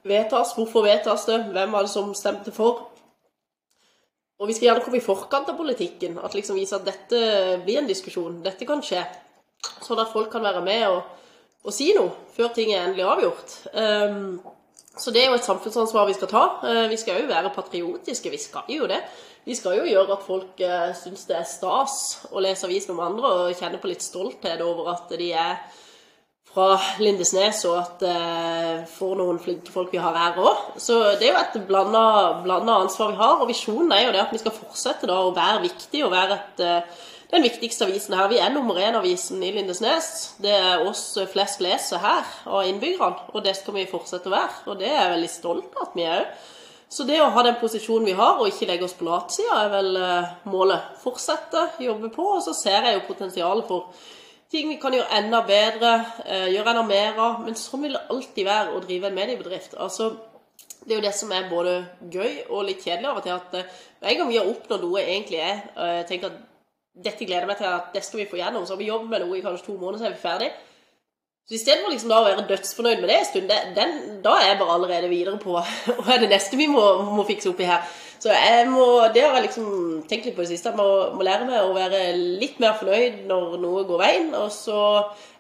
[0.08, 2.88] vedtas, hvorfor vedtas det, hvem var det som stemte for.
[4.38, 7.22] Og vi skal gjerne komme i forkant av politikken, at liksom vise at dette
[7.64, 9.02] blir en diskusjon, dette kan skje.
[9.82, 11.00] Sånn at folk kan være med og,
[11.66, 13.56] og si noe før ting er endelig avgjort.
[13.74, 14.38] Um,
[14.98, 16.44] så det er jo et samfunnsansvar vi skal ta.
[16.62, 19.02] Uh, vi skal jo være patriotiske, vi skal jo det.
[19.48, 21.98] Vi skal jo gjøre at folk uh, syns det er stas
[22.30, 25.58] å lese avisen om andre og kjenne på litt stolthet over at de er
[26.54, 30.72] fra Lindesnes, og at eh, for noen flinke folk vi har her òg.
[30.82, 33.36] Så det er jo et blanda ansvar vi har.
[33.42, 36.40] Og visjonen er jo det at vi skal fortsette da å være viktig og være
[36.40, 37.06] et, eh,
[37.36, 38.32] den viktigste avisen her.
[38.32, 40.12] Vi er nummer én-avisen i Lindesnes.
[40.42, 44.62] Det er oss flest leser her av innbyggerne, og det skal vi fortsette å være.
[44.72, 46.38] Og det er jeg veldig stolt av at vi er òg.
[46.90, 49.72] Så det å ha den posisjonen vi har, og ikke legge oss på latsida, er
[49.74, 50.94] vel eh, målet.
[51.02, 53.92] Fortsette, jobbe på, og så ser jeg jo potensialet for
[54.52, 55.94] ting vi kan gjøre enda bedre,
[56.26, 57.40] eh, gjøre enda mer av.
[57.46, 59.76] Men sånn vil det alltid være å drive en mediebedrift.
[59.78, 60.12] Altså,
[60.86, 61.74] det er jo det som er både
[62.12, 63.32] gøy og litt kjedelig av og til.
[63.32, 66.40] at eh, En gang vi har oppnådd noe egentlig er og jeg tenker at
[66.98, 68.66] dette gleder meg til at det skal vi få gjennom.
[68.66, 70.52] Så har vi jobbet med noe i kanskje to måneder, så er vi ferdig.
[71.48, 74.60] Så istedenfor liksom da å være dødsfornøyd med det en stund, den, da er jeg
[74.60, 75.54] bare allerede videre på
[76.02, 77.86] hva er det neste vi må, må fikse oppi her.
[78.20, 79.70] Så jeg må, det har jeg liksom
[80.10, 80.74] tenkt litt på det siste.
[80.74, 84.30] Jeg må, må, lære meg å være litt mer fornøyd når noe går veien.
[84.40, 84.80] Og så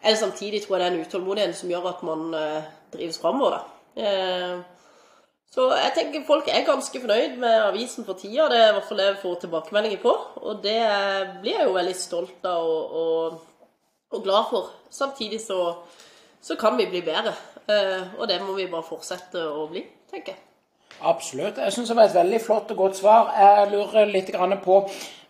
[0.01, 3.61] er det samtidig tror jeg den utålmodigheten som gjør at man eh, drives framover.
[3.97, 4.57] Eh,
[5.57, 8.49] så jeg tenker folk er ganske fornøyd med avisen for tida.
[8.51, 10.17] Det er i hvert fall det jeg får tilbakemeldinger på.
[10.43, 10.81] Og det
[11.41, 13.71] blir jeg jo veldig stolt av og, og,
[14.13, 14.75] og glad for.
[14.93, 15.61] Samtidig så
[16.41, 17.33] så kan vi bli bedre.
[17.67, 20.46] Eh, og det må vi bare fortsette å bli, tenker jeg.
[21.01, 21.57] Absolutt.
[21.61, 23.29] Jeg syns det var et veldig flott og godt svar.
[23.37, 24.31] Jeg lurer litt
[24.63, 24.79] på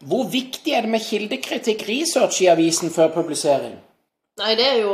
[0.08, 3.73] hvor viktig er det med kildekritikk, research i avisen før publisering?
[4.38, 4.93] Nei, det er jo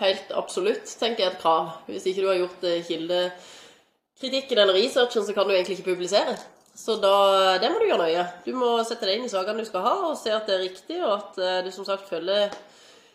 [0.00, 1.70] helt absolutt, tenker jeg, et krav.
[1.86, 6.34] Hvis ikke du har gjort eh, kildekritikken eller researchen, så kan du egentlig ikke publisere.
[6.74, 8.26] Så da, det må du gjøre nøye.
[8.46, 10.64] Du må sette deg inn i sakene du skal ha, og se at det er
[10.66, 12.50] riktig, og at eh, du som sagt følger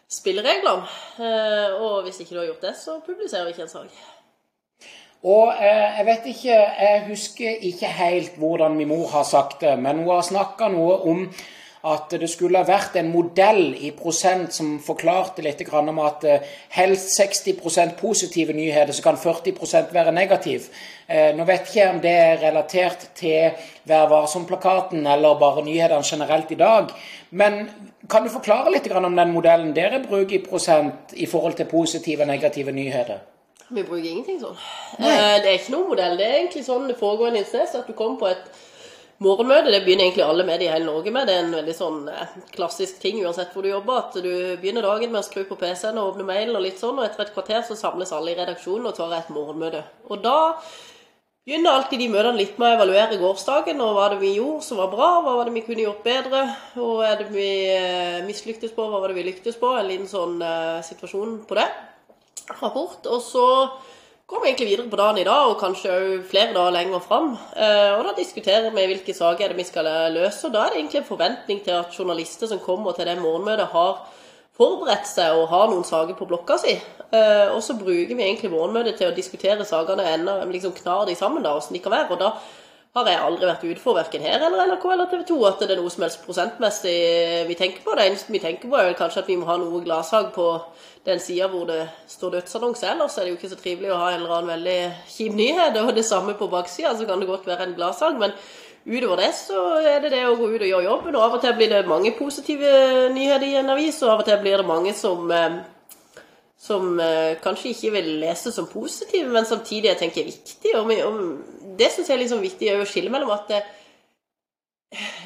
[0.07, 0.87] spillereglene.
[1.19, 3.99] Eh, Og hvis ikke du har gjort det, så publiserer vi ikke en sak.
[5.25, 9.77] Og eh, jeg vet ikke, jeg husker ikke helt hvordan min mor har sagt det,
[9.79, 11.23] men hun har snakka noe om
[11.87, 16.45] at det skulle ha vært en modell i prosent som forklarte litt om at eh,
[16.75, 20.69] helst 60% positive nyheter, så kan 40% være negativ.
[21.07, 23.51] Eh, nå vet ikke jeg om det er relatert til
[23.87, 26.91] Vær varsom-plakaten eller bare nyhetene generelt i dag.
[27.31, 27.69] Men
[28.09, 32.25] kan du forklare litt om den modellen dere bruker i prosent i forhold til positive
[32.25, 33.36] og negative nyheter?
[33.67, 34.55] Vi bruker ingenting sånn.
[34.99, 36.17] Eh, Det er ikke noen modell.
[36.17, 38.45] Det er egentlig sånn det foregår i Lindesnes, at du kommer på et
[39.23, 39.71] morgenmøte.
[39.73, 41.27] Det begynner egentlig alle med i hele Norge med.
[41.27, 44.03] Det er en veldig sånn eh, klassisk ting uansett hvor du jobber.
[44.05, 44.29] At du
[44.61, 47.25] begynner dagen med å skru på PC-en og åpne mail og litt sånn, og etter
[47.25, 49.83] et kvarter så samles alle i redaksjonen og tar et morgenmøte.
[50.07, 50.37] Og da
[51.47, 53.83] begynner alltid de møtene litt med å evaluere gårsdagen.
[53.83, 56.45] og Hva det vi gjorde som var bra, hva var det vi kunne gjort bedre,
[56.79, 59.75] og er det vi eh, mislyktes på, hva var det vi lyktes på?
[59.75, 61.67] En liten sånn uh, situasjon på det.
[62.49, 62.99] Rapport.
[63.05, 63.45] Og så
[64.27, 67.33] går vi egentlig videre på dagen i dag, og kanskje òg flere dager lenger fram.
[67.55, 70.47] Eh, og da diskuterer vi hvilke saker er vi skal løse.
[70.47, 73.71] Og da er det egentlig en forventning til at journalister som kommer til det morgenmøtet,
[73.71, 74.05] har
[74.57, 76.75] forberedt seg og har noen saker på blokka si.
[77.07, 81.15] Eh, og så bruker vi egentlig morgenmøtet til å diskutere sakene enda, liksom knar de
[81.15, 82.15] sammen, da, åssen de kan være.
[82.15, 82.33] Og da
[82.97, 85.71] har jeg aldri vært ute for verken her eller NRK eller TV 2 at det
[85.75, 86.97] er noe som helst prosentmessig
[87.49, 87.95] vi tenker på.
[87.97, 90.47] Det eneste vi tenker på, er kanskje at vi må ha noe glasshag på
[91.07, 92.87] den sida hvor det står dødsannonse.
[92.91, 94.79] Ellers er det jo ikke så trivelig å ha en eller annen veldig
[95.13, 95.77] kjip nyhet.
[95.85, 98.17] Og det samme på baksida, så kan det godt være en glasshag.
[98.19, 98.35] Men
[98.87, 101.15] utover det så er det det å gå ut og gjøre jobben.
[101.15, 102.75] Og av og til blir det mange positive
[103.15, 105.57] nyheter i en avis, og av og til blir det mange som eh,
[106.67, 110.71] som eh, kanskje ikke vil lese som positive, men samtidig jeg tenker er viktig.
[110.79, 111.19] Og, vi- og
[111.79, 113.61] det syns jeg er liksom viktig å skille mellom at det,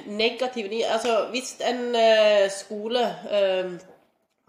[0.09, 3.73] negative Altså hvis en eh, skole eh,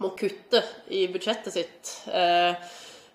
[0.03, 2.55] må kutte i budsjettet sitt, eh,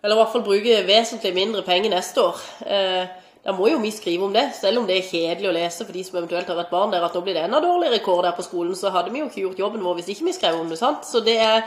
[0.04, 3.10] eller i hvert fall bruke vesentlig mindre penger neste år, eh,
[3.43, 5.95] da må jo vi skrive om det, selv om det er kjedelig å lese for
[5.95, 8.36] de som eventuelt har vært barn der, at nå blir det enda dårligere kår der
[8.38, 10.71] på skolen, så hadde vi jo ikke gjort jobben vår hvis ikke vi skrev om
[10.71, 11.08] det, sant?
[11.08, 11.63] Så det er,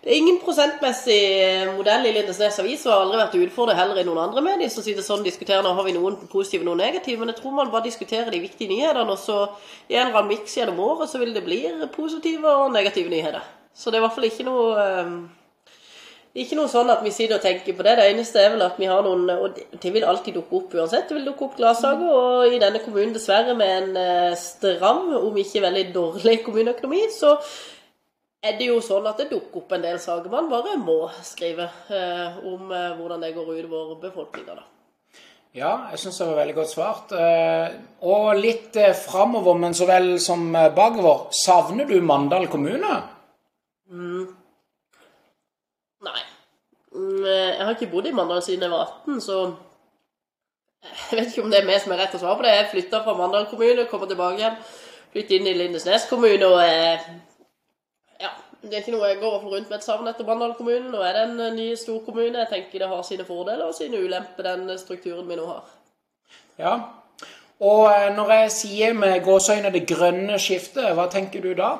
[0.00, 1.16] det er ingen prosentmessig
[1.76, 4.84] modell i Lindesnes avis, og har aldri vært utfordret heller i noen andre medier som
[4.84, 7.58] sitter sånn og diskuterer, nå har vi noen positive og noen negative, men jeg tror
[7.58, 9.42] man bare diskuterer de viktige nyhetene, og så
[9.90, 13.44] i en eller annen miks gjennom året så vil det bli positive og negative nyheter.
[13.76, 15.12] Så det er i hvert fall ikke noe eh,
[16.40, 17.96] ikke noe sånn at vi sitter og tenker på det.
[17.98, 21.08] Det eneste er vel at vi har noen Og det- vil alltid dukke opp uansett.
[21.08, 22.06] Det vil dukke opp gladsaker.
[22.06, 27.36] Og i denne kommunen, dessverre med en eh, stram, om ikke veldig dårlig kommuneøkonomi, så
[28.42, 31.66] er det jo sånn at det dukker opp en del saker man bare må skrive
[31.92, 34.66] eh, om eh, hvordan det går utover befolkninga, da.
[35.52, 37.12] Ja, jeg syns det var veldig godt svart.
[37.12, 37.72] Eh,
[38.06, 41.24] Og litt eh, framover, men så vel som eh, bakover.
[41.34, 42.92] Savner du Mandal kommune?
[46.06, 46.20] Nei.
[46.94, 49.40] Mm, Jeg har ikke bodd i Mandal siden jeg var 18, så
[51.10, 52.54] jeg vet ikke om det er meg som er rett å svare på det.
[52.56, 54.56] Jeg flytta fra Mandal kommune, kommer tilbake igjen.
[55.10, 57.29] Flyttet inn i Lindesnes kommune, og eh, ja,
[58.62, 60.90] det er ikke noe jeg går får rundt med et savn etter Brandal kommune.
[60.92, 62.42] Nå er det en eh, ny storkommune.
[62.42, 65.70] Jeg tenker det har sine fordeler og sine ulemper, den strukturen vi nå har.
[66.60, 66.74] Ja.
[67.60, 71.72] Og eh, når jeg sier med gåseøyne det grønne skiftet, hva tenker du da?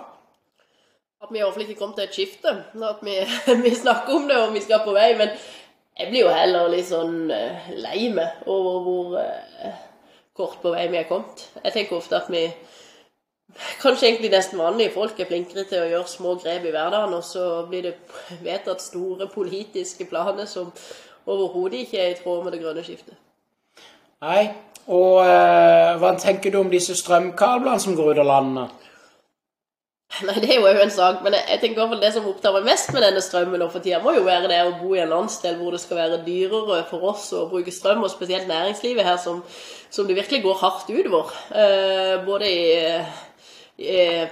[1.21, 2.57] At vi i hvert fall ikke kom til et skifte.
[2.89, 3.19] At vi,
[3.67, 5.13] vi snakker om det, og vi skal på vei.
[5.21, 5.37] Men
[6.01, 9.81] jeg blir jo heller litt sånn eh, lei meg over hvor eh,
[10.37, 11.45] kort på vei vi er kommet.
[11.61, 12.47] Jeg tenker ofte at vi
[13.81, 17.25] Kanskje egentlig nesten vanlige folk er flinkere til å gjøre små grep i hverdagen, og
[17.27, 17.95] så blir det
[18.47, 20.73] vedtatt store politiske planer som
[21.27, 23.19] overhodet ikke er i tråd med det grønne skiftet.
[24.21, 24.51] Nei.
[24.91, 28.77] Og eh, hva tenker du om disse strømkablene som går ut av landet?
[30.27, 32.27] Nei, det er jo en sak, men jeg, jeg tenker i hvert fall det som
[32.27, 34.97] opptar meg mest med denne strømmen nå for tida, må jo være det å bo
[34.97, 38.51] i en landsdel hvor det skal være dyrere for oss å bruke strøm, og spesielt
[38.51, 39.39] næringslivet her, som,
[39.93, 41.31] som det virkelig går hardt utover.
[41.55, 42.65] Eh, både i,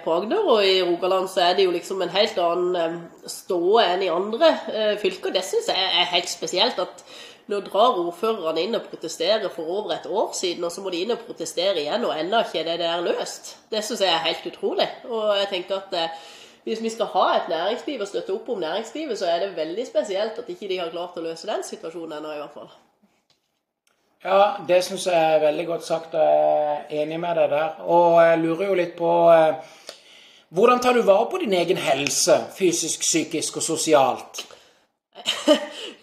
[0.05, 2.99] på Agder og i Rogaland så er det jo liksom en helt annen eh,
[3.33, 5.33] ståe enn i andre eh, fylker.
[5.33, 6.79] Det syns jeg er helt spesielt.
[6.79, 7.05] at
[7.49, 11.01] nå drar ordførerne inn og protesterer for over et år siden, og så må de
[11.01, 13.55] inn og protestere igjen, og ennå ikke det der løst.
[13.73, 14.89] Det syns jeg er helt utrolig.
[15.09, 16.27] Og jeg tenker at eh,
[16.69, 19.89] hvis vi skal ha et næringsliv og støtte opp om næringslivet, så er det veldig
[19.89, 22.69] spesielt at ikke de har klart å løse den situasjonen ennå, i hvert fall.
[24.25, 27.77] Ja, det syns jeg er veldig godt sagt, jeg er enig med deg der.
[27.87, 29.77] Og jeg lurer jo litt på eh,
[30.49, 34.41] Hvordan tar du vare på din egen helse, fysisk, psykisk og sosialt?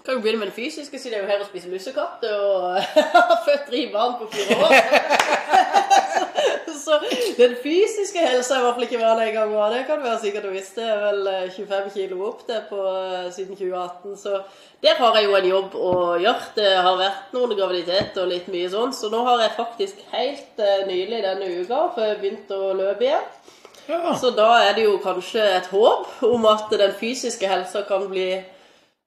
[0.05, 2.79] Kan jo begynne med det fysiske, siden jeg er jo her og spiser lussekatt og
[3.15, 4.73] har født tre barn på fire år.
[6.85, 6.99] Så
[7.37, 9.71] den fysiske helsa er i hvert fall ikke vanlig den en gang var.
[9.73, 10.75] Det kan være sikkert å visst.
[10.77, 14.17] Det er vel eh, 25 kilo opp det på, eh, siden 2018.
[14.21, 14.35] Så
[14.85, 16.51] der har jeg jo en jobb å gjøre.
[16.59, 18.93] Det har vært noen graviditet og litt mye sånn.
[18.93, 23.31] Så nå har jeg faktisk helt eh, nylig denne uka begynte å løpe igjen.
[23.87, 24.15] Ja.
[24.17, 28.31] Så da er det jo kanskje et håp om at den fysiske helsa kan bli
[28.33, 28.54] eh,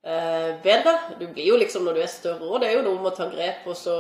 [0.03, 0.95] bedre.
[1.19, 3.17] Du blir jo liksom når du er større og det er jo noe med å
[3.17, 3.97] ta grep, og så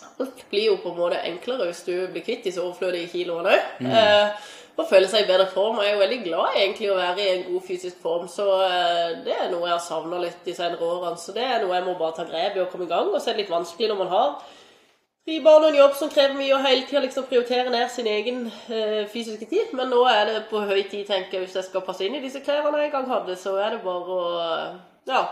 [0.00, 3.66] Alt blir jo på en måte enklere hvis du blir kvitt disse overflødige kiloene òg.
[3.84, 4.46] Eh,
[4.80, 5.80] og føle seg i bedre form.
[5.82, 9.18] Jeg er jo veldig glad egentlig å være i en god fysisk form, så eh,
[9.26, 11.20] det er noe jeg har savna litt de senere årene.
[11.20, 13.10] Så det er noe jeg må bare ta grep i og komme i gang.
[13.10, 14.30] Og så er det litt vanskelig når man har
[15.26, 18.08] fri barn og en jobb som krever mye, og hele tida liksom prioritere ned sin
[18.08, 19.74] egen eh, fysiske tid.
[19.76, 22.22] Men nå er det på høy tid, tenker jeg, hvis jeg skal passe inn i
[22.24, 24.24] disse klærne jeg en gang hadde, så er det bare å
[25.08, 25.24] ja,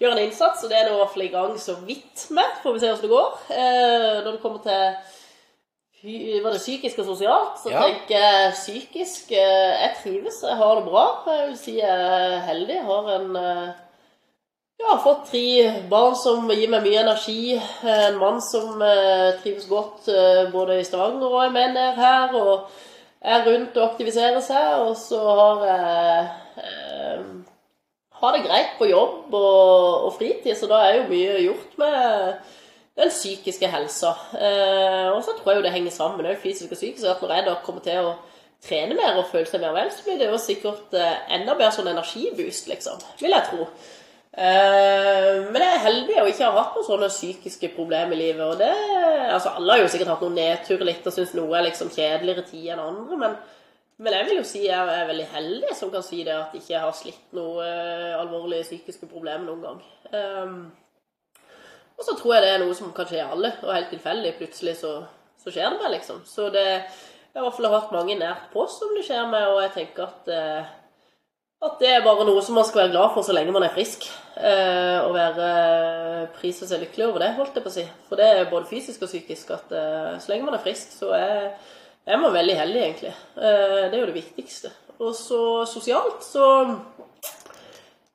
[0.00, 0.64] gjøre en innsats.
[0.64, 2.56] Og det er nå i hvert fall i gang så vidt med.
[2.62, 3.30] Får vi se hvordan det går.
[3.50, 4.96] Eh, når det kommer til
[6.44, 7.80] var det psykisk og sosialt, så Ja.
[7.80, 11.06] tenker jeg psykisk eh, Jeg trives, jeg har det bra.
[11.32, 12.74] Jeg vil si jeg er heldig.
[12.74, 13.74] Jeg har en
[14.80, 17.54] ja, har fått tre barn som gir meg mye energi.
[17.88, 22.34] En mann som eh, trives godt eh, både i Stavanger og er med ned her.
[22.34, 22.68] Og
[23.24, 24.82] er rundt og aktiviserer seg.
[24.84, 26.28] Og så har jeg
[26.64, 27.20] eh,
[28.24, 32.52] har det greit på jobb og, og fritid, så da er jo mye gjort med
[32.98, 34.12] den psykiske helsa.
[34.38, 37.08] Eh, og så tror jeg jo det henger sammen med fysisk og psykisk.
[37.10, 38.14] At når jeg da kommer til å
[38.64, 41.74] trene mer og føle seg mer vel, så blir det jo sikkert eh, enda bedre
[41.74, 43.02] sånn energiboost, liksom.
[43.20, 43.66] Vil jeg tro.
[44.34, 48.46] Eh, men jeg er heldig og ikke har hatt noen sånne psykiske problemer i livet.
[48.46, 48.70] Og det,
[49.30, 52.46] altså Alle har jo sikkert hatt noen nedturer litt og syns noe er liksom kjedeligere
[52.48, 53.20] tid enn andre.
[53.20, 53.36] Men,
[54.02, 56.64] men jeg vil jo si jeg er veldig heldig som kan si det at jeg
[56.64, 59.82] ikke har slitt noe eh, alvorlige psykiske problemer noen gang.
[60.10, 60.56] Um,
[61.94, 64.32] og så tror jeg det er noe som kan skje alle, og helt tilfeldig.
[64.40, 64.96] Plutselig så,
[65.38, 66.24] så skjer det meg, liksom.
[66.26, 69.46] Så det Jeg har i hvert fall hatt mange nært på som det skjer med,
[69.52, 70.72] og jeg tenker at uh,
[71.64, 73.72] at det er bare noe som man skal være glad for så lenge man er
[73.72, 74.02] frisk.
[74.36, 77.84] Eh, og være prise seg lykkelig over det, holdt jeg på å si.
[78.10, 81.54] For det er både fysisk og psykisk at så lenge man er frisk, så er,
[82.06, 83.12] er var veldig heldig, egentlig.
[83.36, 84.72] Eh, det er jo det viktigste.
[85.00, 86.48] Og så sosialt så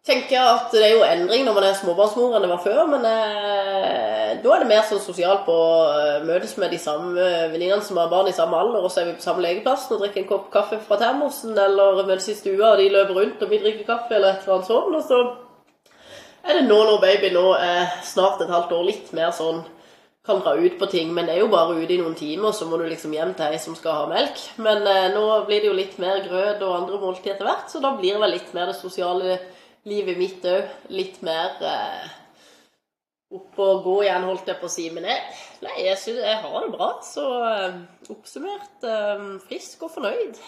[0.06, 2.80] tenker jeg at det er jo endring når man er småbarnsmor enn det var før,
[2.90, 7.84] men eh, da er det mer sånn sosialt på å møtes med de samme venninnene
[7.86, 10.24] som har barn i samme alder, og så er vi på samme legeplassen og drikker
[10.24, 13.62] en kopp kaffe fra termosen, eller møtes i stua, og de løper rundt, og vi
[13.62, 15.22] drikker kaffe, eller et eller annet sånt, og så
[16.50, 19.62] er det nå når baby nå er snart et halvt år litt mer sånn
[20.30, 22.70] kan dra ut på ting, men det er jo bare ute i noen timer, så
[22.70, 24.40] må du liksom hjem til ei som skal ha melk.
[24.62, 27.82] Men eh, nå blir det jo litt mer grøt og andre måltid etter hvert, så
[27.84, 29.40] da blir det vel litt mer det sosiale
[29.90, 30.72] livet mitt òg.
[30.94, 32.08] Litt mer eh,
[33.36, 34.88] opp og gå igjen, holdt jeg på å si.
[34.94, 35.20] Men jeg,
[35.66, 36.90] nei, jeg, synes, jeg har det bra.
[37.06, 37.78] Så eh,
[38.14, 40.42] oppsummert eh, frisk og fornøyd.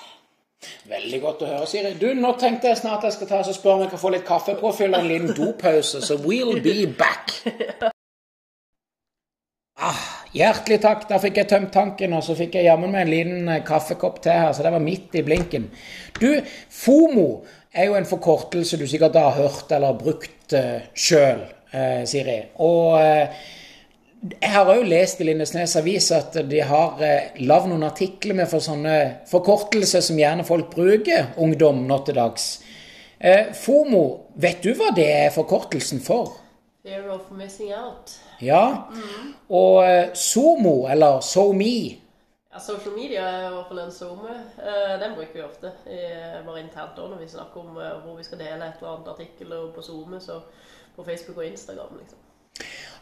[0.89, 1.95] Veldig godt å høre, Siri.
[1.97, 4.27] Du, Nå tenkte jeg snart jeg skal ta og spørre om jeg kan få litt
[4.27, 7.33] kaffepåfyll og en liten dopause, så we'll be back.
[9.81, 10.01] Ah,
[10.37, 11.07] hjertelig takk.
[11.09, 14.19] Da fikk jeg tømt tanken, og så fikk jeg jammen meg en liten eh, kaffekopp
[14.21, 15.65] til her, så det var midt i blinken.
[16.19, 16.29] Du,
[16.69, 17.25] FOMO
[17.73, 22.37] er jo en forkortelse du sikkert har hørt eller brukt uh, sjøl, uh, Siri.
[22.61, 23.47] Og uh,
[24.35, 28.51] jeg har òg lest i Lindesnes avis at de har uh, lagd noen artikler med
[28.51, 28.97] for sånne
[29.31, 32.51] forkortelser som gjerne folk bruker, ungdom nå til dags.
[33.21, 34.03] Eh, FOMO,
[34.41, 36.39] vet du hva det er forkortelsen for?
[36.81, 38.15] Fear of missing out.
[38.41, 38.87] Ja.
[39.49, 42.01] Og eh, SOMO, eller SoMe,
[42.51, 44.33] Ja, social media er i hvert fall en SoMe.
[44.59, 45.69] Eh, den bruker vi ofte.
[45.87, 45.99] I,
[46.43, 49.07] bare internt da, når vi snakker om eh, hvor vi skal dele et eller annet
[49.13, 50.41] artikkel på SoMe, så
[50.95, 52.19] på Facebook og Instagram, liksom.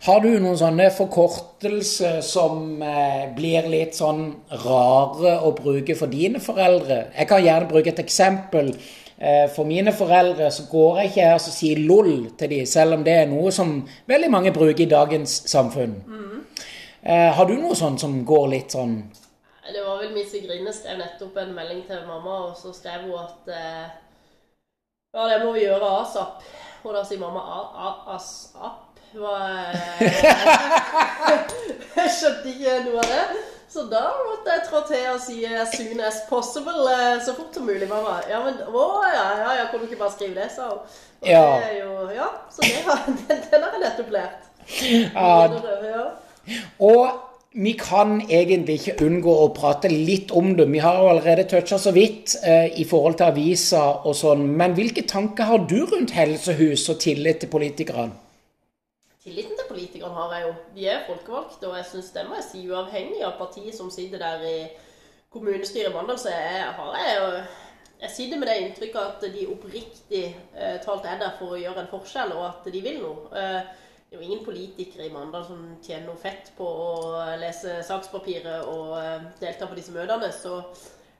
[0.05, 4.21] Har du noen sånne forkortelser som eh, blir litt sånn
[4.61, 7.07] rare å bruke for dine foreldre?
[7.17, 8.69] Jeg kan gjerne bruke et eksempel.
[9.21, 12.95] Eh, for mine foreldre så går jeg ikke her og sier LOL til dem, selv
[12.95, 13.73] om det er noe som
[14.07, 15.97] veldig mange bruker i dagens samfunn.
[17.03, 18.95] Eh, har du noe sånt som går litt sånn
[19.69, 23.19] Det var vel Mise Grine skrev nettopp en melding til mamma, og så skrev hun
[23.19, 23.85] at eh,
[25.15, 26.43] Ja, det må vi gjøre asap.
[26.83, 27.43] Og da sier mamma
[28.15, 28.85] asap.
[29.09, 29.35] Hva
[31.99, 33.58] Jeg skjønte ikke noe av det.
[33.69, 36.87] Så da måtte jeg trå til og si as soon as possible.
[36.89, 38.15] eh, Så fort som mulig, mamma.
[38.29, 40.79] Ja, men å ja, ja, ja, kan du ikke bare skrive det, sa hun.
[41.27, 41.43] Ja.
[41.61, 44.47] Det jo, ja, så det har, den, den har jeg nettopp lært.
[45.13, 46.05] Ja.
[46.79, 47.03] Og
[47.53, 50.67] vi kan egentlig ikke unngå å prate litt om det.
[50.69, 54.45] Vi har jo allerede toucha så vidt eh, i forhold til aviser og sånn.
[54.57, 58.13] Men hvilke tanker har du rundt helsehus og tillit til politikerne?
[59.25, 59.58] Tilliten
[60.19, 60.53] har jeg jo.
[60.75, 64.21] Vi er folkevalgte, og jeg syns det må jeg si, uavhengig av partiet som sitter
[64.21, 64.59] der i
[65.33, 67.31] kommunestyret i Mandal, så jeg, har jeg jo
[67.99, 70.21] jeg sitter med det inntrykket at de oppriktig
[70.55, 73.25] eh, talt er der for å gjøre en forskjell, og at de vil noe.
[73.35, 76.93] Eh, det er jo ingen politikere i Mandal som tjener noe fett på å
[77.37, 80.31] lese sakspapiret og eh, delta på disse møtene.
[80.33, 80.61] Så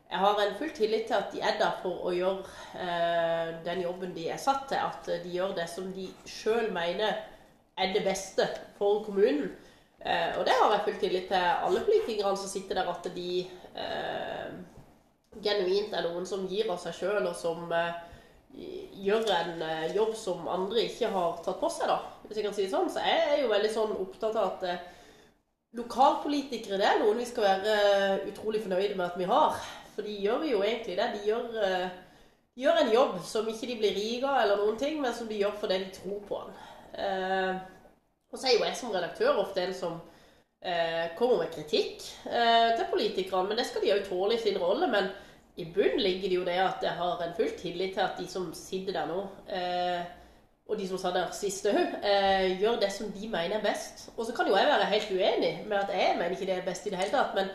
[0.09, 2.47] jeg har en full tillit til at de er der for å gjøre
[2.79, 4.79] eh, den jobben de er satt til.
[4.79, 7.19] At de gjør det som de sjøl mener
[7.79, 8.45] er det beste
[8.77, 9.49] for kommunen.
[9.99, 13.31] Eh, og det har jeg full tillit til alle politikerne som sitter der, at de
[13.83, 14.53] eh,
[15.43, 17.97] genuint er noen som gir av seg sjøl, og som eh,
[19.03, 19.65] gjør en
[19.95, 21.99] jobb som andre ikke har tatt på seg, da.
[22.25, 22.89] Hvis jeg kan si det sånn.
[22.91, 24.87] Så jeg er jo veldig sånn opptatt av at
[25.77, 29.59] lokalpolitikere det er noen vi skal være utrolig fornøyde med at vi har.
[29.93, 31.11] For de gjør jo egentlig det.
[31.13, 34.97] De gjør, de gjør en jobb som ikke de blir rike av eller noen ting,
[35.03, 36.57] men som de gjør fordi de tror på den.
[36.93, 37.55] Eh,
[38.31, 39.97] og så er jo jeg som redaktør ofte en som
[40.61, 44.59] eh, kommer med kritikk eh, til politikerne, men det skal de òg tåle i sin
[44.61, 44.87] rolle.
[44.91, 45.11] men
[45.59, 48.27] i bunnen ligger det jo det at jeg har en full tillit til at de
[48.31, 49.17] som sitter der nå,
[50.69, 51.97] og de som satt der sist òg,
[52.61, 54.05] gjør det som de mener er best.
[54.15, 56.63] Og så kan jo jeg være helt uenig med at jeg mener ikke det er
[56.63, 57.51] best i det hele tatt, men,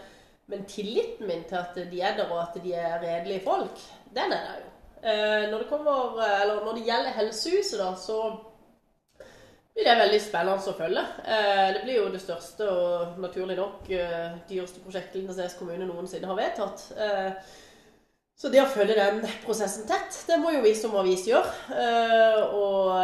[0.53, 3.80] men tilliten min til at de er der, og at de er redelige folk,
[4.12, 4.70] den er der jo.
[5.51, 6.20] Når, det kommer,
[6.64, 8.20] når det gjelder Helsehuset, da, så
[9.75, 11.03] blir det veldig spennende å følge.
[11.27, 16.31] Eh, det blir jo det største og naturlig nok eh, dyreste prosjektet Lindesnes kommune noensinne
[16.31, 16.85] har vedtatt.
[16.95, 17.33] Eh,
[18.39, 21.53] så det å følge den prosessen tett, det må jo vi som avis gjøre.
[22.59, 22.97] Og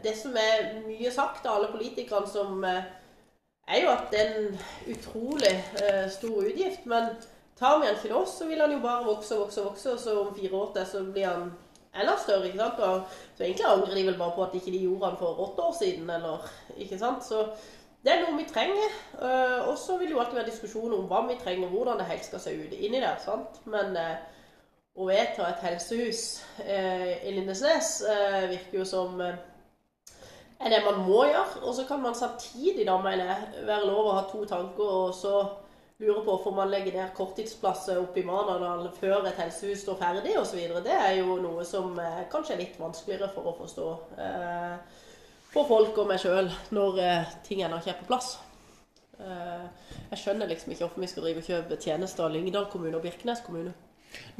[0.00, 4.56] det som er mye sagt av alle politikerne, som er jo at det er en
[4.94, 5.52] utrolig
[6.16, 6.88] stor utgift.
[6.88, 7.12] Men
[7.60, 9.92] tar vi han til oss, så vil han jo bare vokse og vokse og vokse.
[9.92, 11.52] Og så om fire år til så blir han
[11.94, 12.46] enda større.
[12.46, 12.80] ikke sant?
[12.80, 13.02] Og,
[13.36, 15.76] så egentlig angrer de vel bare på at ikke de gjorde den for åtte år
[15.78, 16.10] siden.
[16.10, 17.24] eller, ikke sant?
[17.24, 17.46] Så
[18.04, 18.98] det er noe vi trenger.
[19.14, 22.24] Uh, og så vil jo alltid være diskusjon om hva vi trenger, hvordan det helt
[22.24, 23.18] skal se ut inni der.
[23.24, 23.62] sant?
[23.64, 24.16] Men uh,
[24.98, 28.02] å vedta et helsehus uh, i Lindesnes
[28.50, 31.62] virker jo som er det man må gjøre.
[31.62, 35.14] Og så kan man samtidig, da, mener jeg, være lov å ha to tanker, og
[35.16, 35.36] så
[36.02, 40.34] lure på hvorfor man legger ned korttidsplasser oppe i Manadal før et helsehus står ferdig
[40.40, 40.58] osv.
[40.82, 41.94] Det er jo noe som
[42.32, 43.88] kanskje er litt vanskeligere for å forstå.
[44.18, 44.76] eh,
[45.52, 48.34] for folk og meg sjøl når eh, ting ennå ikke er på plass.
[49.20, 49.64] Eh,
[50.10, 53.04] jeg skjønner liksom ikke hvorfor vi skal drive og kjøpe tjenester av Lyngdal kommune og
[53.04, 53.74] Birkenes kommune.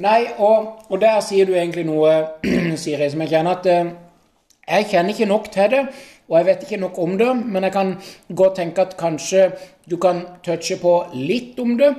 [0.05, 2.15] Nei, og, og, der sier du egentlig noe,
[2.83, 3.93] Siri, som jeg kjenner at eh,
[4.63, 5.83] jeg kjenner ikke nok til det,
[6.33, 7.95] og jeg vet ikke nok om det, men jeg kan
[8.35, 9.51] godt tenke at kanskje
[9.85, 11.93] du kan touche på litt om det.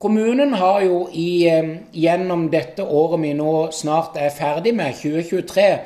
[0.00, 5.80] Kommunen har jo i, eh, gjennom dette året vi nå snart er ferdig med, 2023,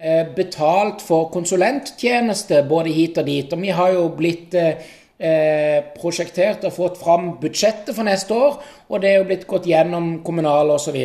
[0.00, 3.52] Eh, betalt for konsulenttjeneste både hit og dit.
[3.52, 9.02] Og vi har jo blitt eh, prosjektert og fått fram budsjettet for neste år, og
[9.02, 11.00] det er jo blitt gått gjennom kommunale osv.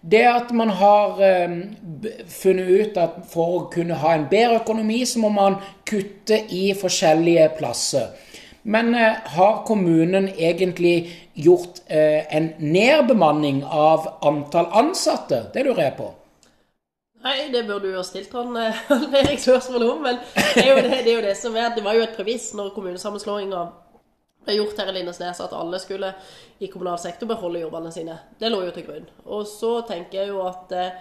[0.00, 1.56] Det at man har eh,
[2.28, 6.70] funnet ut at for å kunne ha en bedre økonomi, så må man kutte i
[6.72, 8.08] forskjellige plasser.
[8.62, 15.46] Men eh, har kommunen egentlig gjort eh, en nedbemanning av antall ansatte?
[15.52, 16.08] Det lurer jeg på.
[17.20, 18.82] Nei, det burde du ha stilt han eh,
[19.20, 20.02] Erik spørsmål om.
[20.08, 20.20] Men
[20.54, 22.50] det er, det, det er, jo det, som er at Det var jo et premiss
[22.56, 23.64] når kommunesammenslåinga
[24.44, 26.12] ble gjort her i Lindesnes, at alle skulle
[26.60, 28.18] i kommunal sektor beholde jobbene sine.
[28.40, 29.08] Det lå jo til grunn.
[29.26, 31.00] Og så tenker jeg jo at eh,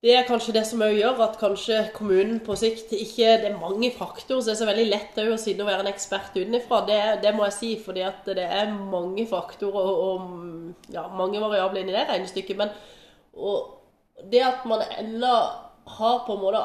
[0.00, 3.90] det er kanskje det som gjør at kanskje kommunen på sikt ikke Det er mange
[3.92, 6.78] faktorer, så det er så veldig lett å sitte og være en ekspert utenfra.
[6.88, 10.30] Det, det, må jeg si, fordi at det er mange faktorer og,
[10.94, 12.62] ja, mange variabler inni det regnestykket.
[12.62, 12.72] Men
[14.32, 15.34] det at man ennå
[15.98, 16.64] har på en måte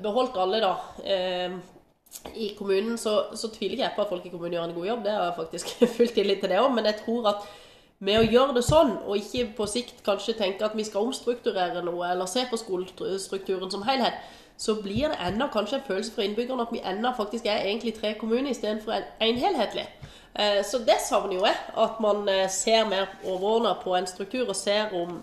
[0.00, 0.72] beholdt alle da,
[1.04, 1.60] eh,
[2.34, 5.04] i kommunen, så, så, tviler jeg på at folk i kommunen gjør en god jobb.
[5.04, 6.74] Det har jeg faktisk full tillit til det òg.
[6.74, 7.48] Men jeg tror at
[8.02, 11.84] med å gjøre det sånn, og ikke på sikt kanskje tenke at vi skal omstrukturere
[11.86, 14.18] noe, eller se på skolestrukturen som helhet,
[14.58, 17.94] så blir det enda kanskje en følelse fra innbyggerne at vi enda faktisk er egentlig
[17.96, 19.86] tre kommuner istedenfor en, en helhetlig.
[20.34, 21.60] Eh, så det savner jo jeg.
[21.78, 25.22] At man eh, ser mer overordna på en struktur, og ser om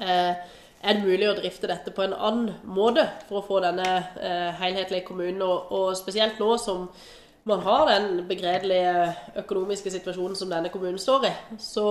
[0.00, 0.34] eh,
[0.82, 4.50] er det mulig å drifte dette på en annen måte for å få denne eh,
[4.58, 6.88] helhetlige kommunen, og, og, spesielt nå som
[7.46, 9.12] man har den begredelige
[9.42, 11.86] økonomiske situasjonen som denne kommunen står i, så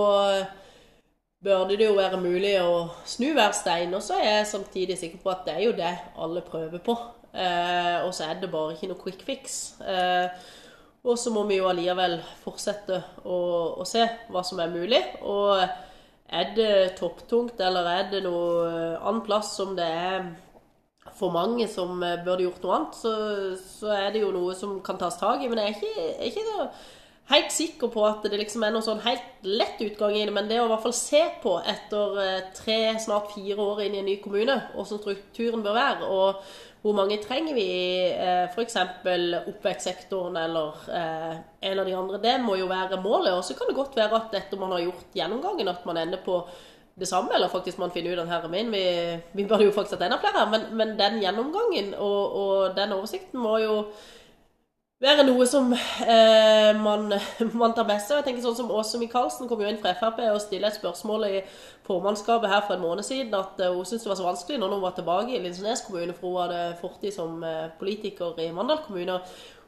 [1.44, 3.92] burde det jo være mulig å snu hver stein.
[3.96, 6.96] Og så er jeg samtidig sikker på at det er jo det alle prøver på.
[7.32, 9.60] Eh, og så er det bare ikke noe quick fix.
[9.80, 10.28] Eh,
[11.02, 13.38] og så må vi jo allikevel fortsette å,
[13.82, 15.02] å se hva som er mulig.
[15.20, 15.64] og
[16.32, 20.32] er det topptungt, eller er det noe eh, annen plass som det er
[21.18, 23.12] for mange som eh, burde gjort noe annet, så,
[23.60, 25.50] så, er det jo noe som kan tas tak i.
[25.50, 26.66] Men jeg er ikke, er ikke
[27.32, 30.50] helt sikker på at det liksom er noe sånn helt lett utgang i det, men
[30.50, 34.02] det å i hvert fall se på etter eh, tre, snart fire år inn i
[34.02, 36.44] en ny kommune, hvordan strukturen bør være, og
[36.82, 38.76] hvor mange trenger vi i eh, f.eks.
[39.52, 41.36] oppvekstsektoren eller eh,
[41.70, 43.36] en av de andre, det må jo være målet.
[43.36, 46.18] Og så kan det godt være at etter man har gjort gjennomgangen, at man ender
[46.24, 46.40] på
[46.98, 48.82] det samme, eller faktisk man finner ut at herre min, vi,
[49.32, 53.40] vi burde jo faktisk hatt enda flere, men, men den gjennomgangen og, og den oversikten
[53.40, 53.76] må jo
[55.02, 57.10] være noe som eh, man,
[57.60, 58.20] man, tar med seg.
[58.20, 61.26] Jeg tenker sånn som Åse Michaelsen kom jo inn fra Frp og stille et spørsmål
[61.28, 61.40] i
[61.86, 64.76] formannskapet her for en måned siden at uh, hun syntes det var så vanskelig når
[64.76, 68.84] hun var tilbake i Lindesnes kommune, for hun hadde fortid som uh, politiker i Mandal
[68.86, 69.18] kommune.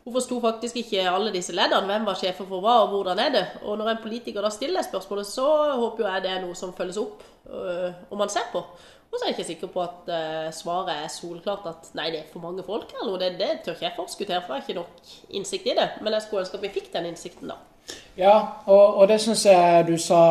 [0.04, 1.88] Hun forsto faktisk ikke alle disse leddene.
[1.88, 3.44] Hvem var sjefer for hva, og hvordan er det?
[3.64, 5.46] Og når en politiker da stiller spørsmålet, så
[5.80, 8.62] håper jeg det er noe som følges opp, uh, og man ser på.
[9.14, 12.24] Og så er jeg ikke sikker på at uh, svaret er solklart at nei, det
[12.24, 13.12] er for mange folk her.
[13.20, 15.84] Det, det tør ikke jeg forskuttere, for jeg har ikke nok innsikt i det.
[16.02, 17.60] Men jeg skulle ønske at vi fikk den innsikten, da.
[18.18, 18.34] Ja,
[18.66, 20.24] og, og det syns jeg du sa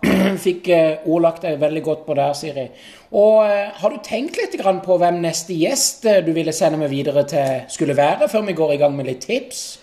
[0.46, 2.64] fikk uh, ordlagt deg veldig godt på der, Siri.
[3.12, 7.28] Og uh, har du tenkt litt på hvem neste gjest du ville sende meg videre
[7.28, 9.79] til skulle være, før vi går i gang med litt tips?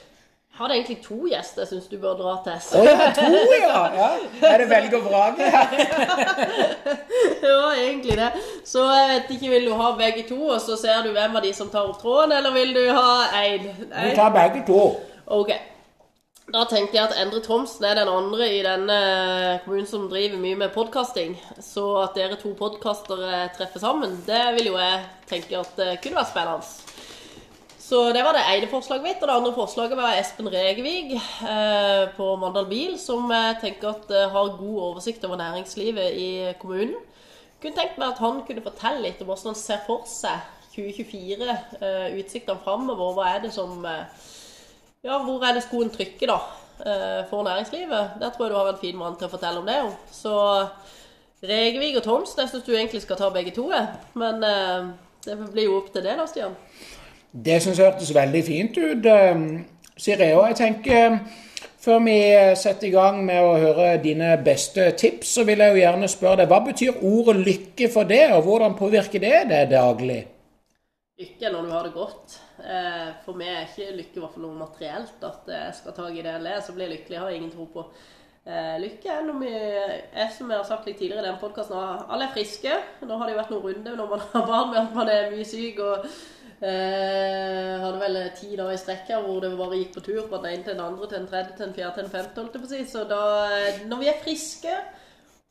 [0.57, 2.55] Jeg hadde egentlig to gjester jeg syns du bør dra til.
[2.57, 3.27] Å oh, ja, to,
[3.61, 3.81] ja.
[3.93, 4.07] ja.
[4.49, 5.49] Er det velg og vrake?
[7.45, 8.31] ja, egentlig det.
[8.65, 11.45] Så jeg vet ikke, vil du ha begge to, og så ser du hvem av
[11.45, 13.69] de som tar opp tråden, eller vil du ha én?
[13.85, 14.81] Vi tar begge to.
[15.37, 15.53] Ok.
[16.49, 18.99] Da tenkte jeg at Endre Thomsen er den andre i denne
[19.61, 21.37] kommunen som driver mye med podkasting.
[21.61, 26.33] Så at dere to podkastere treffer sammen, det vil jo jeg tenke at kunne vært
[26.33, 26.96] spennende.
[27.87, 29.21] Så det var det ene forslaget mitt.
[29.21, 34.11] Og det andre forslaget var Espen Regevig eh, på Mandal Bil, som jeg tenker at
[34.11, 36.29] eh, har god oversikt over næringslivet i
[36.59, 36.97] kommunen.
[37.61, 40.43] Kunne tenkt meg at han kunne fortelle litt om hvordan han ser for seg
[40.75, 43.15] 2024, eh, utsiktene framover.
[43.15, 44.03] Hva er det som eh,
[45.05, 46.37] Ja, hvor er det skoen trykker, da,
[46.83, 48.19] eh, for næringslivet?
[48.19, 49.79] Der tror jeg du har en fin mann til å fortelle om det.
[50.11, 50.35] Så
[51.39, 53.69] Regevig og Thomsen, jeg syns du egentlig skal ta begge to,
[54.19, 56.57] men eh, det blir jo opp til det, da, Stian.
[57.37, 59.09] Det syns jeg hørtes veldig fint ut,
[59.97, 61.19] sier jeg tenker,
[61.83, 62.15] før vi
[62.57, 66.41] setter i gang med å høre dine beste tips, så vil jeg jo gjerne spørre
[66.41, 70.23] deg, hva betyr ordet lykke for det, og hvordan påvirker det deg daglig?
[71.17, 72.35] Lykke når du har det godt.
[72.61, 75.23] Eh, for meg er ikke lykke i hvert fall noe materielt.
[75.25, 77.15] At jeg skal ta i det jeg ler, så blir jeg lykkelig.
[77.15, 77.85] Jeg har ingen tro på.
[78.45, 82.27] Eh, lykke når vi er, som jeg har sagt litt tidligere i den podkasten, alle
[82.27, 82.75] er friske.
[83.01, 85.31] Nå har det jo vært noen runder når man har barn med at man er
[85.33, 85.81] mye syk.
[85.81, 86.05] og
[86.57, 90.55] Eh, hadde vel ti dager i strekk hvor det bare gikk på tur fra den
[90.55, 92.41] ene til den andre, til den tredje, til den fjerde, til den femte.
[92.41, 92.85] holdt jeg på å si.
[92.89, 93.19] Så da,
[93.57, 94.73] eh, når vi er friske,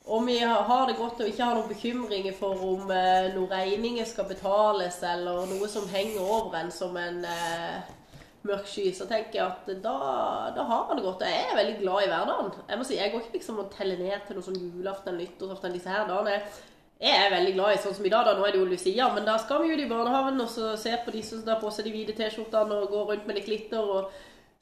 [0.07, 4.07] og vi har det godt og ikke har noen bekymringer for om eh, noen regninger
[4.07, 7.95] skal betales, eller noe som henger over en som en eh,
[8.47, 9.97] mørk sky, så tenker jeg at da,
[10.55, 11.23] da har man det godt.
[11.23, 12.55] Og Jeg er veldig glad i hverdagen.
[12.69, 15.75] Jeg må si, jeg går ikke liksom og teller ned til noe sånn julaften, nyttårsaften,
[15.79, 16.41] disse her dagene.
[16.97, 19.07] Jeg er veldig glad i sånn som i dag, da, nå er det jo Lucia,
[19.13, 20.49] men da skal vi ut i barnehagen og
[20.81, 23.51] se på de som har på seg de hvite T-skjortene og går rundt med litt
[23.51, 24.15] glitter og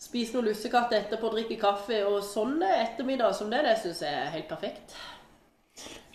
[0.03, 4.33] spise noen lussekatter etterpå, drikke kaffe og sånne ettermiddag som det, det syns jeg er
[4.35, 4.97] helt perfekt.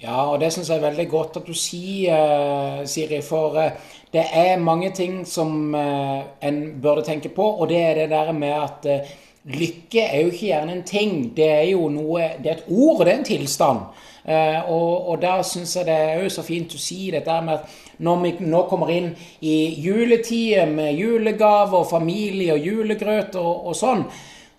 [0.03, 3.79] Ja, og det syns jeg er veldig godt at du sier, Siri, for eh,
[4.11, 8.35] det er mange ting som eh, en burde tenke på, og det er det der
[8.35, 9.17] med at eh,
[9.47, 13.05] lykke er jo ikke gjerne en ting, det er jo noe Det er et ord,
[13.05, 14.07] det er en tilstand.
[14.29, 17.55] Eh, og, og der syns jeg det er jo så fint å si dette med
[17.55, 19.07] at når vi nå kommer inn
[19.41, 24.05] i juletida med julegaver, familie og julegrøt og, og, sånn,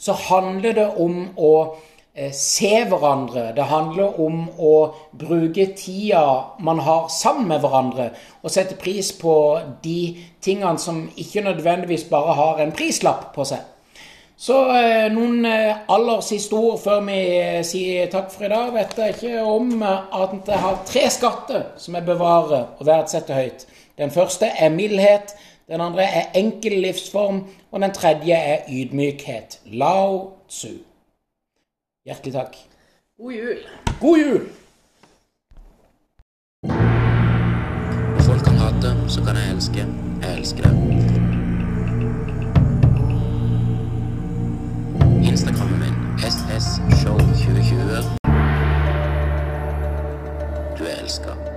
[0.00, 1.52] så handler det om å
[2.16, 3.52] eh, se hverandre.
[3.54, 4.74] Det handler om å
[5.22, 6.24] bruke tida
[6.58, 8.10] man har sammen med hverandre,
[8.42, 9.36] og sette pris på
[9.84, 10.00] de
[10.42, 13.62] tingene som ikke nødvendigvis bare har en prislapp på seg.
[14.40, 18.70] Så eh, noen eh, aller siste ord før vi eh, sier takk for i dag,
[18.72, 23.66] vet jeg ikke om at jeg har tre skatter som jeg bevarer og verdsetter høyt.
[24.00, 25.34] Den første er mildhet,
[25.68, 29.60] den andre er enkel livsform, og den tredje er ydmykhet.
[29.76, 30.72] Lao Tzu.
[32.08, 32.56] Hjertelig takk.
[33.20, 33.62] God jul.
[34.00, 34.42] God jul!
[38.24, 39.88] Folk kan hate, så kan jeg elske.
[40.24, 40.72] Jeg elsker
[45.30, 48.04] Instagrammen min SSshow2020.
[50.78, 51.49] Du er elska.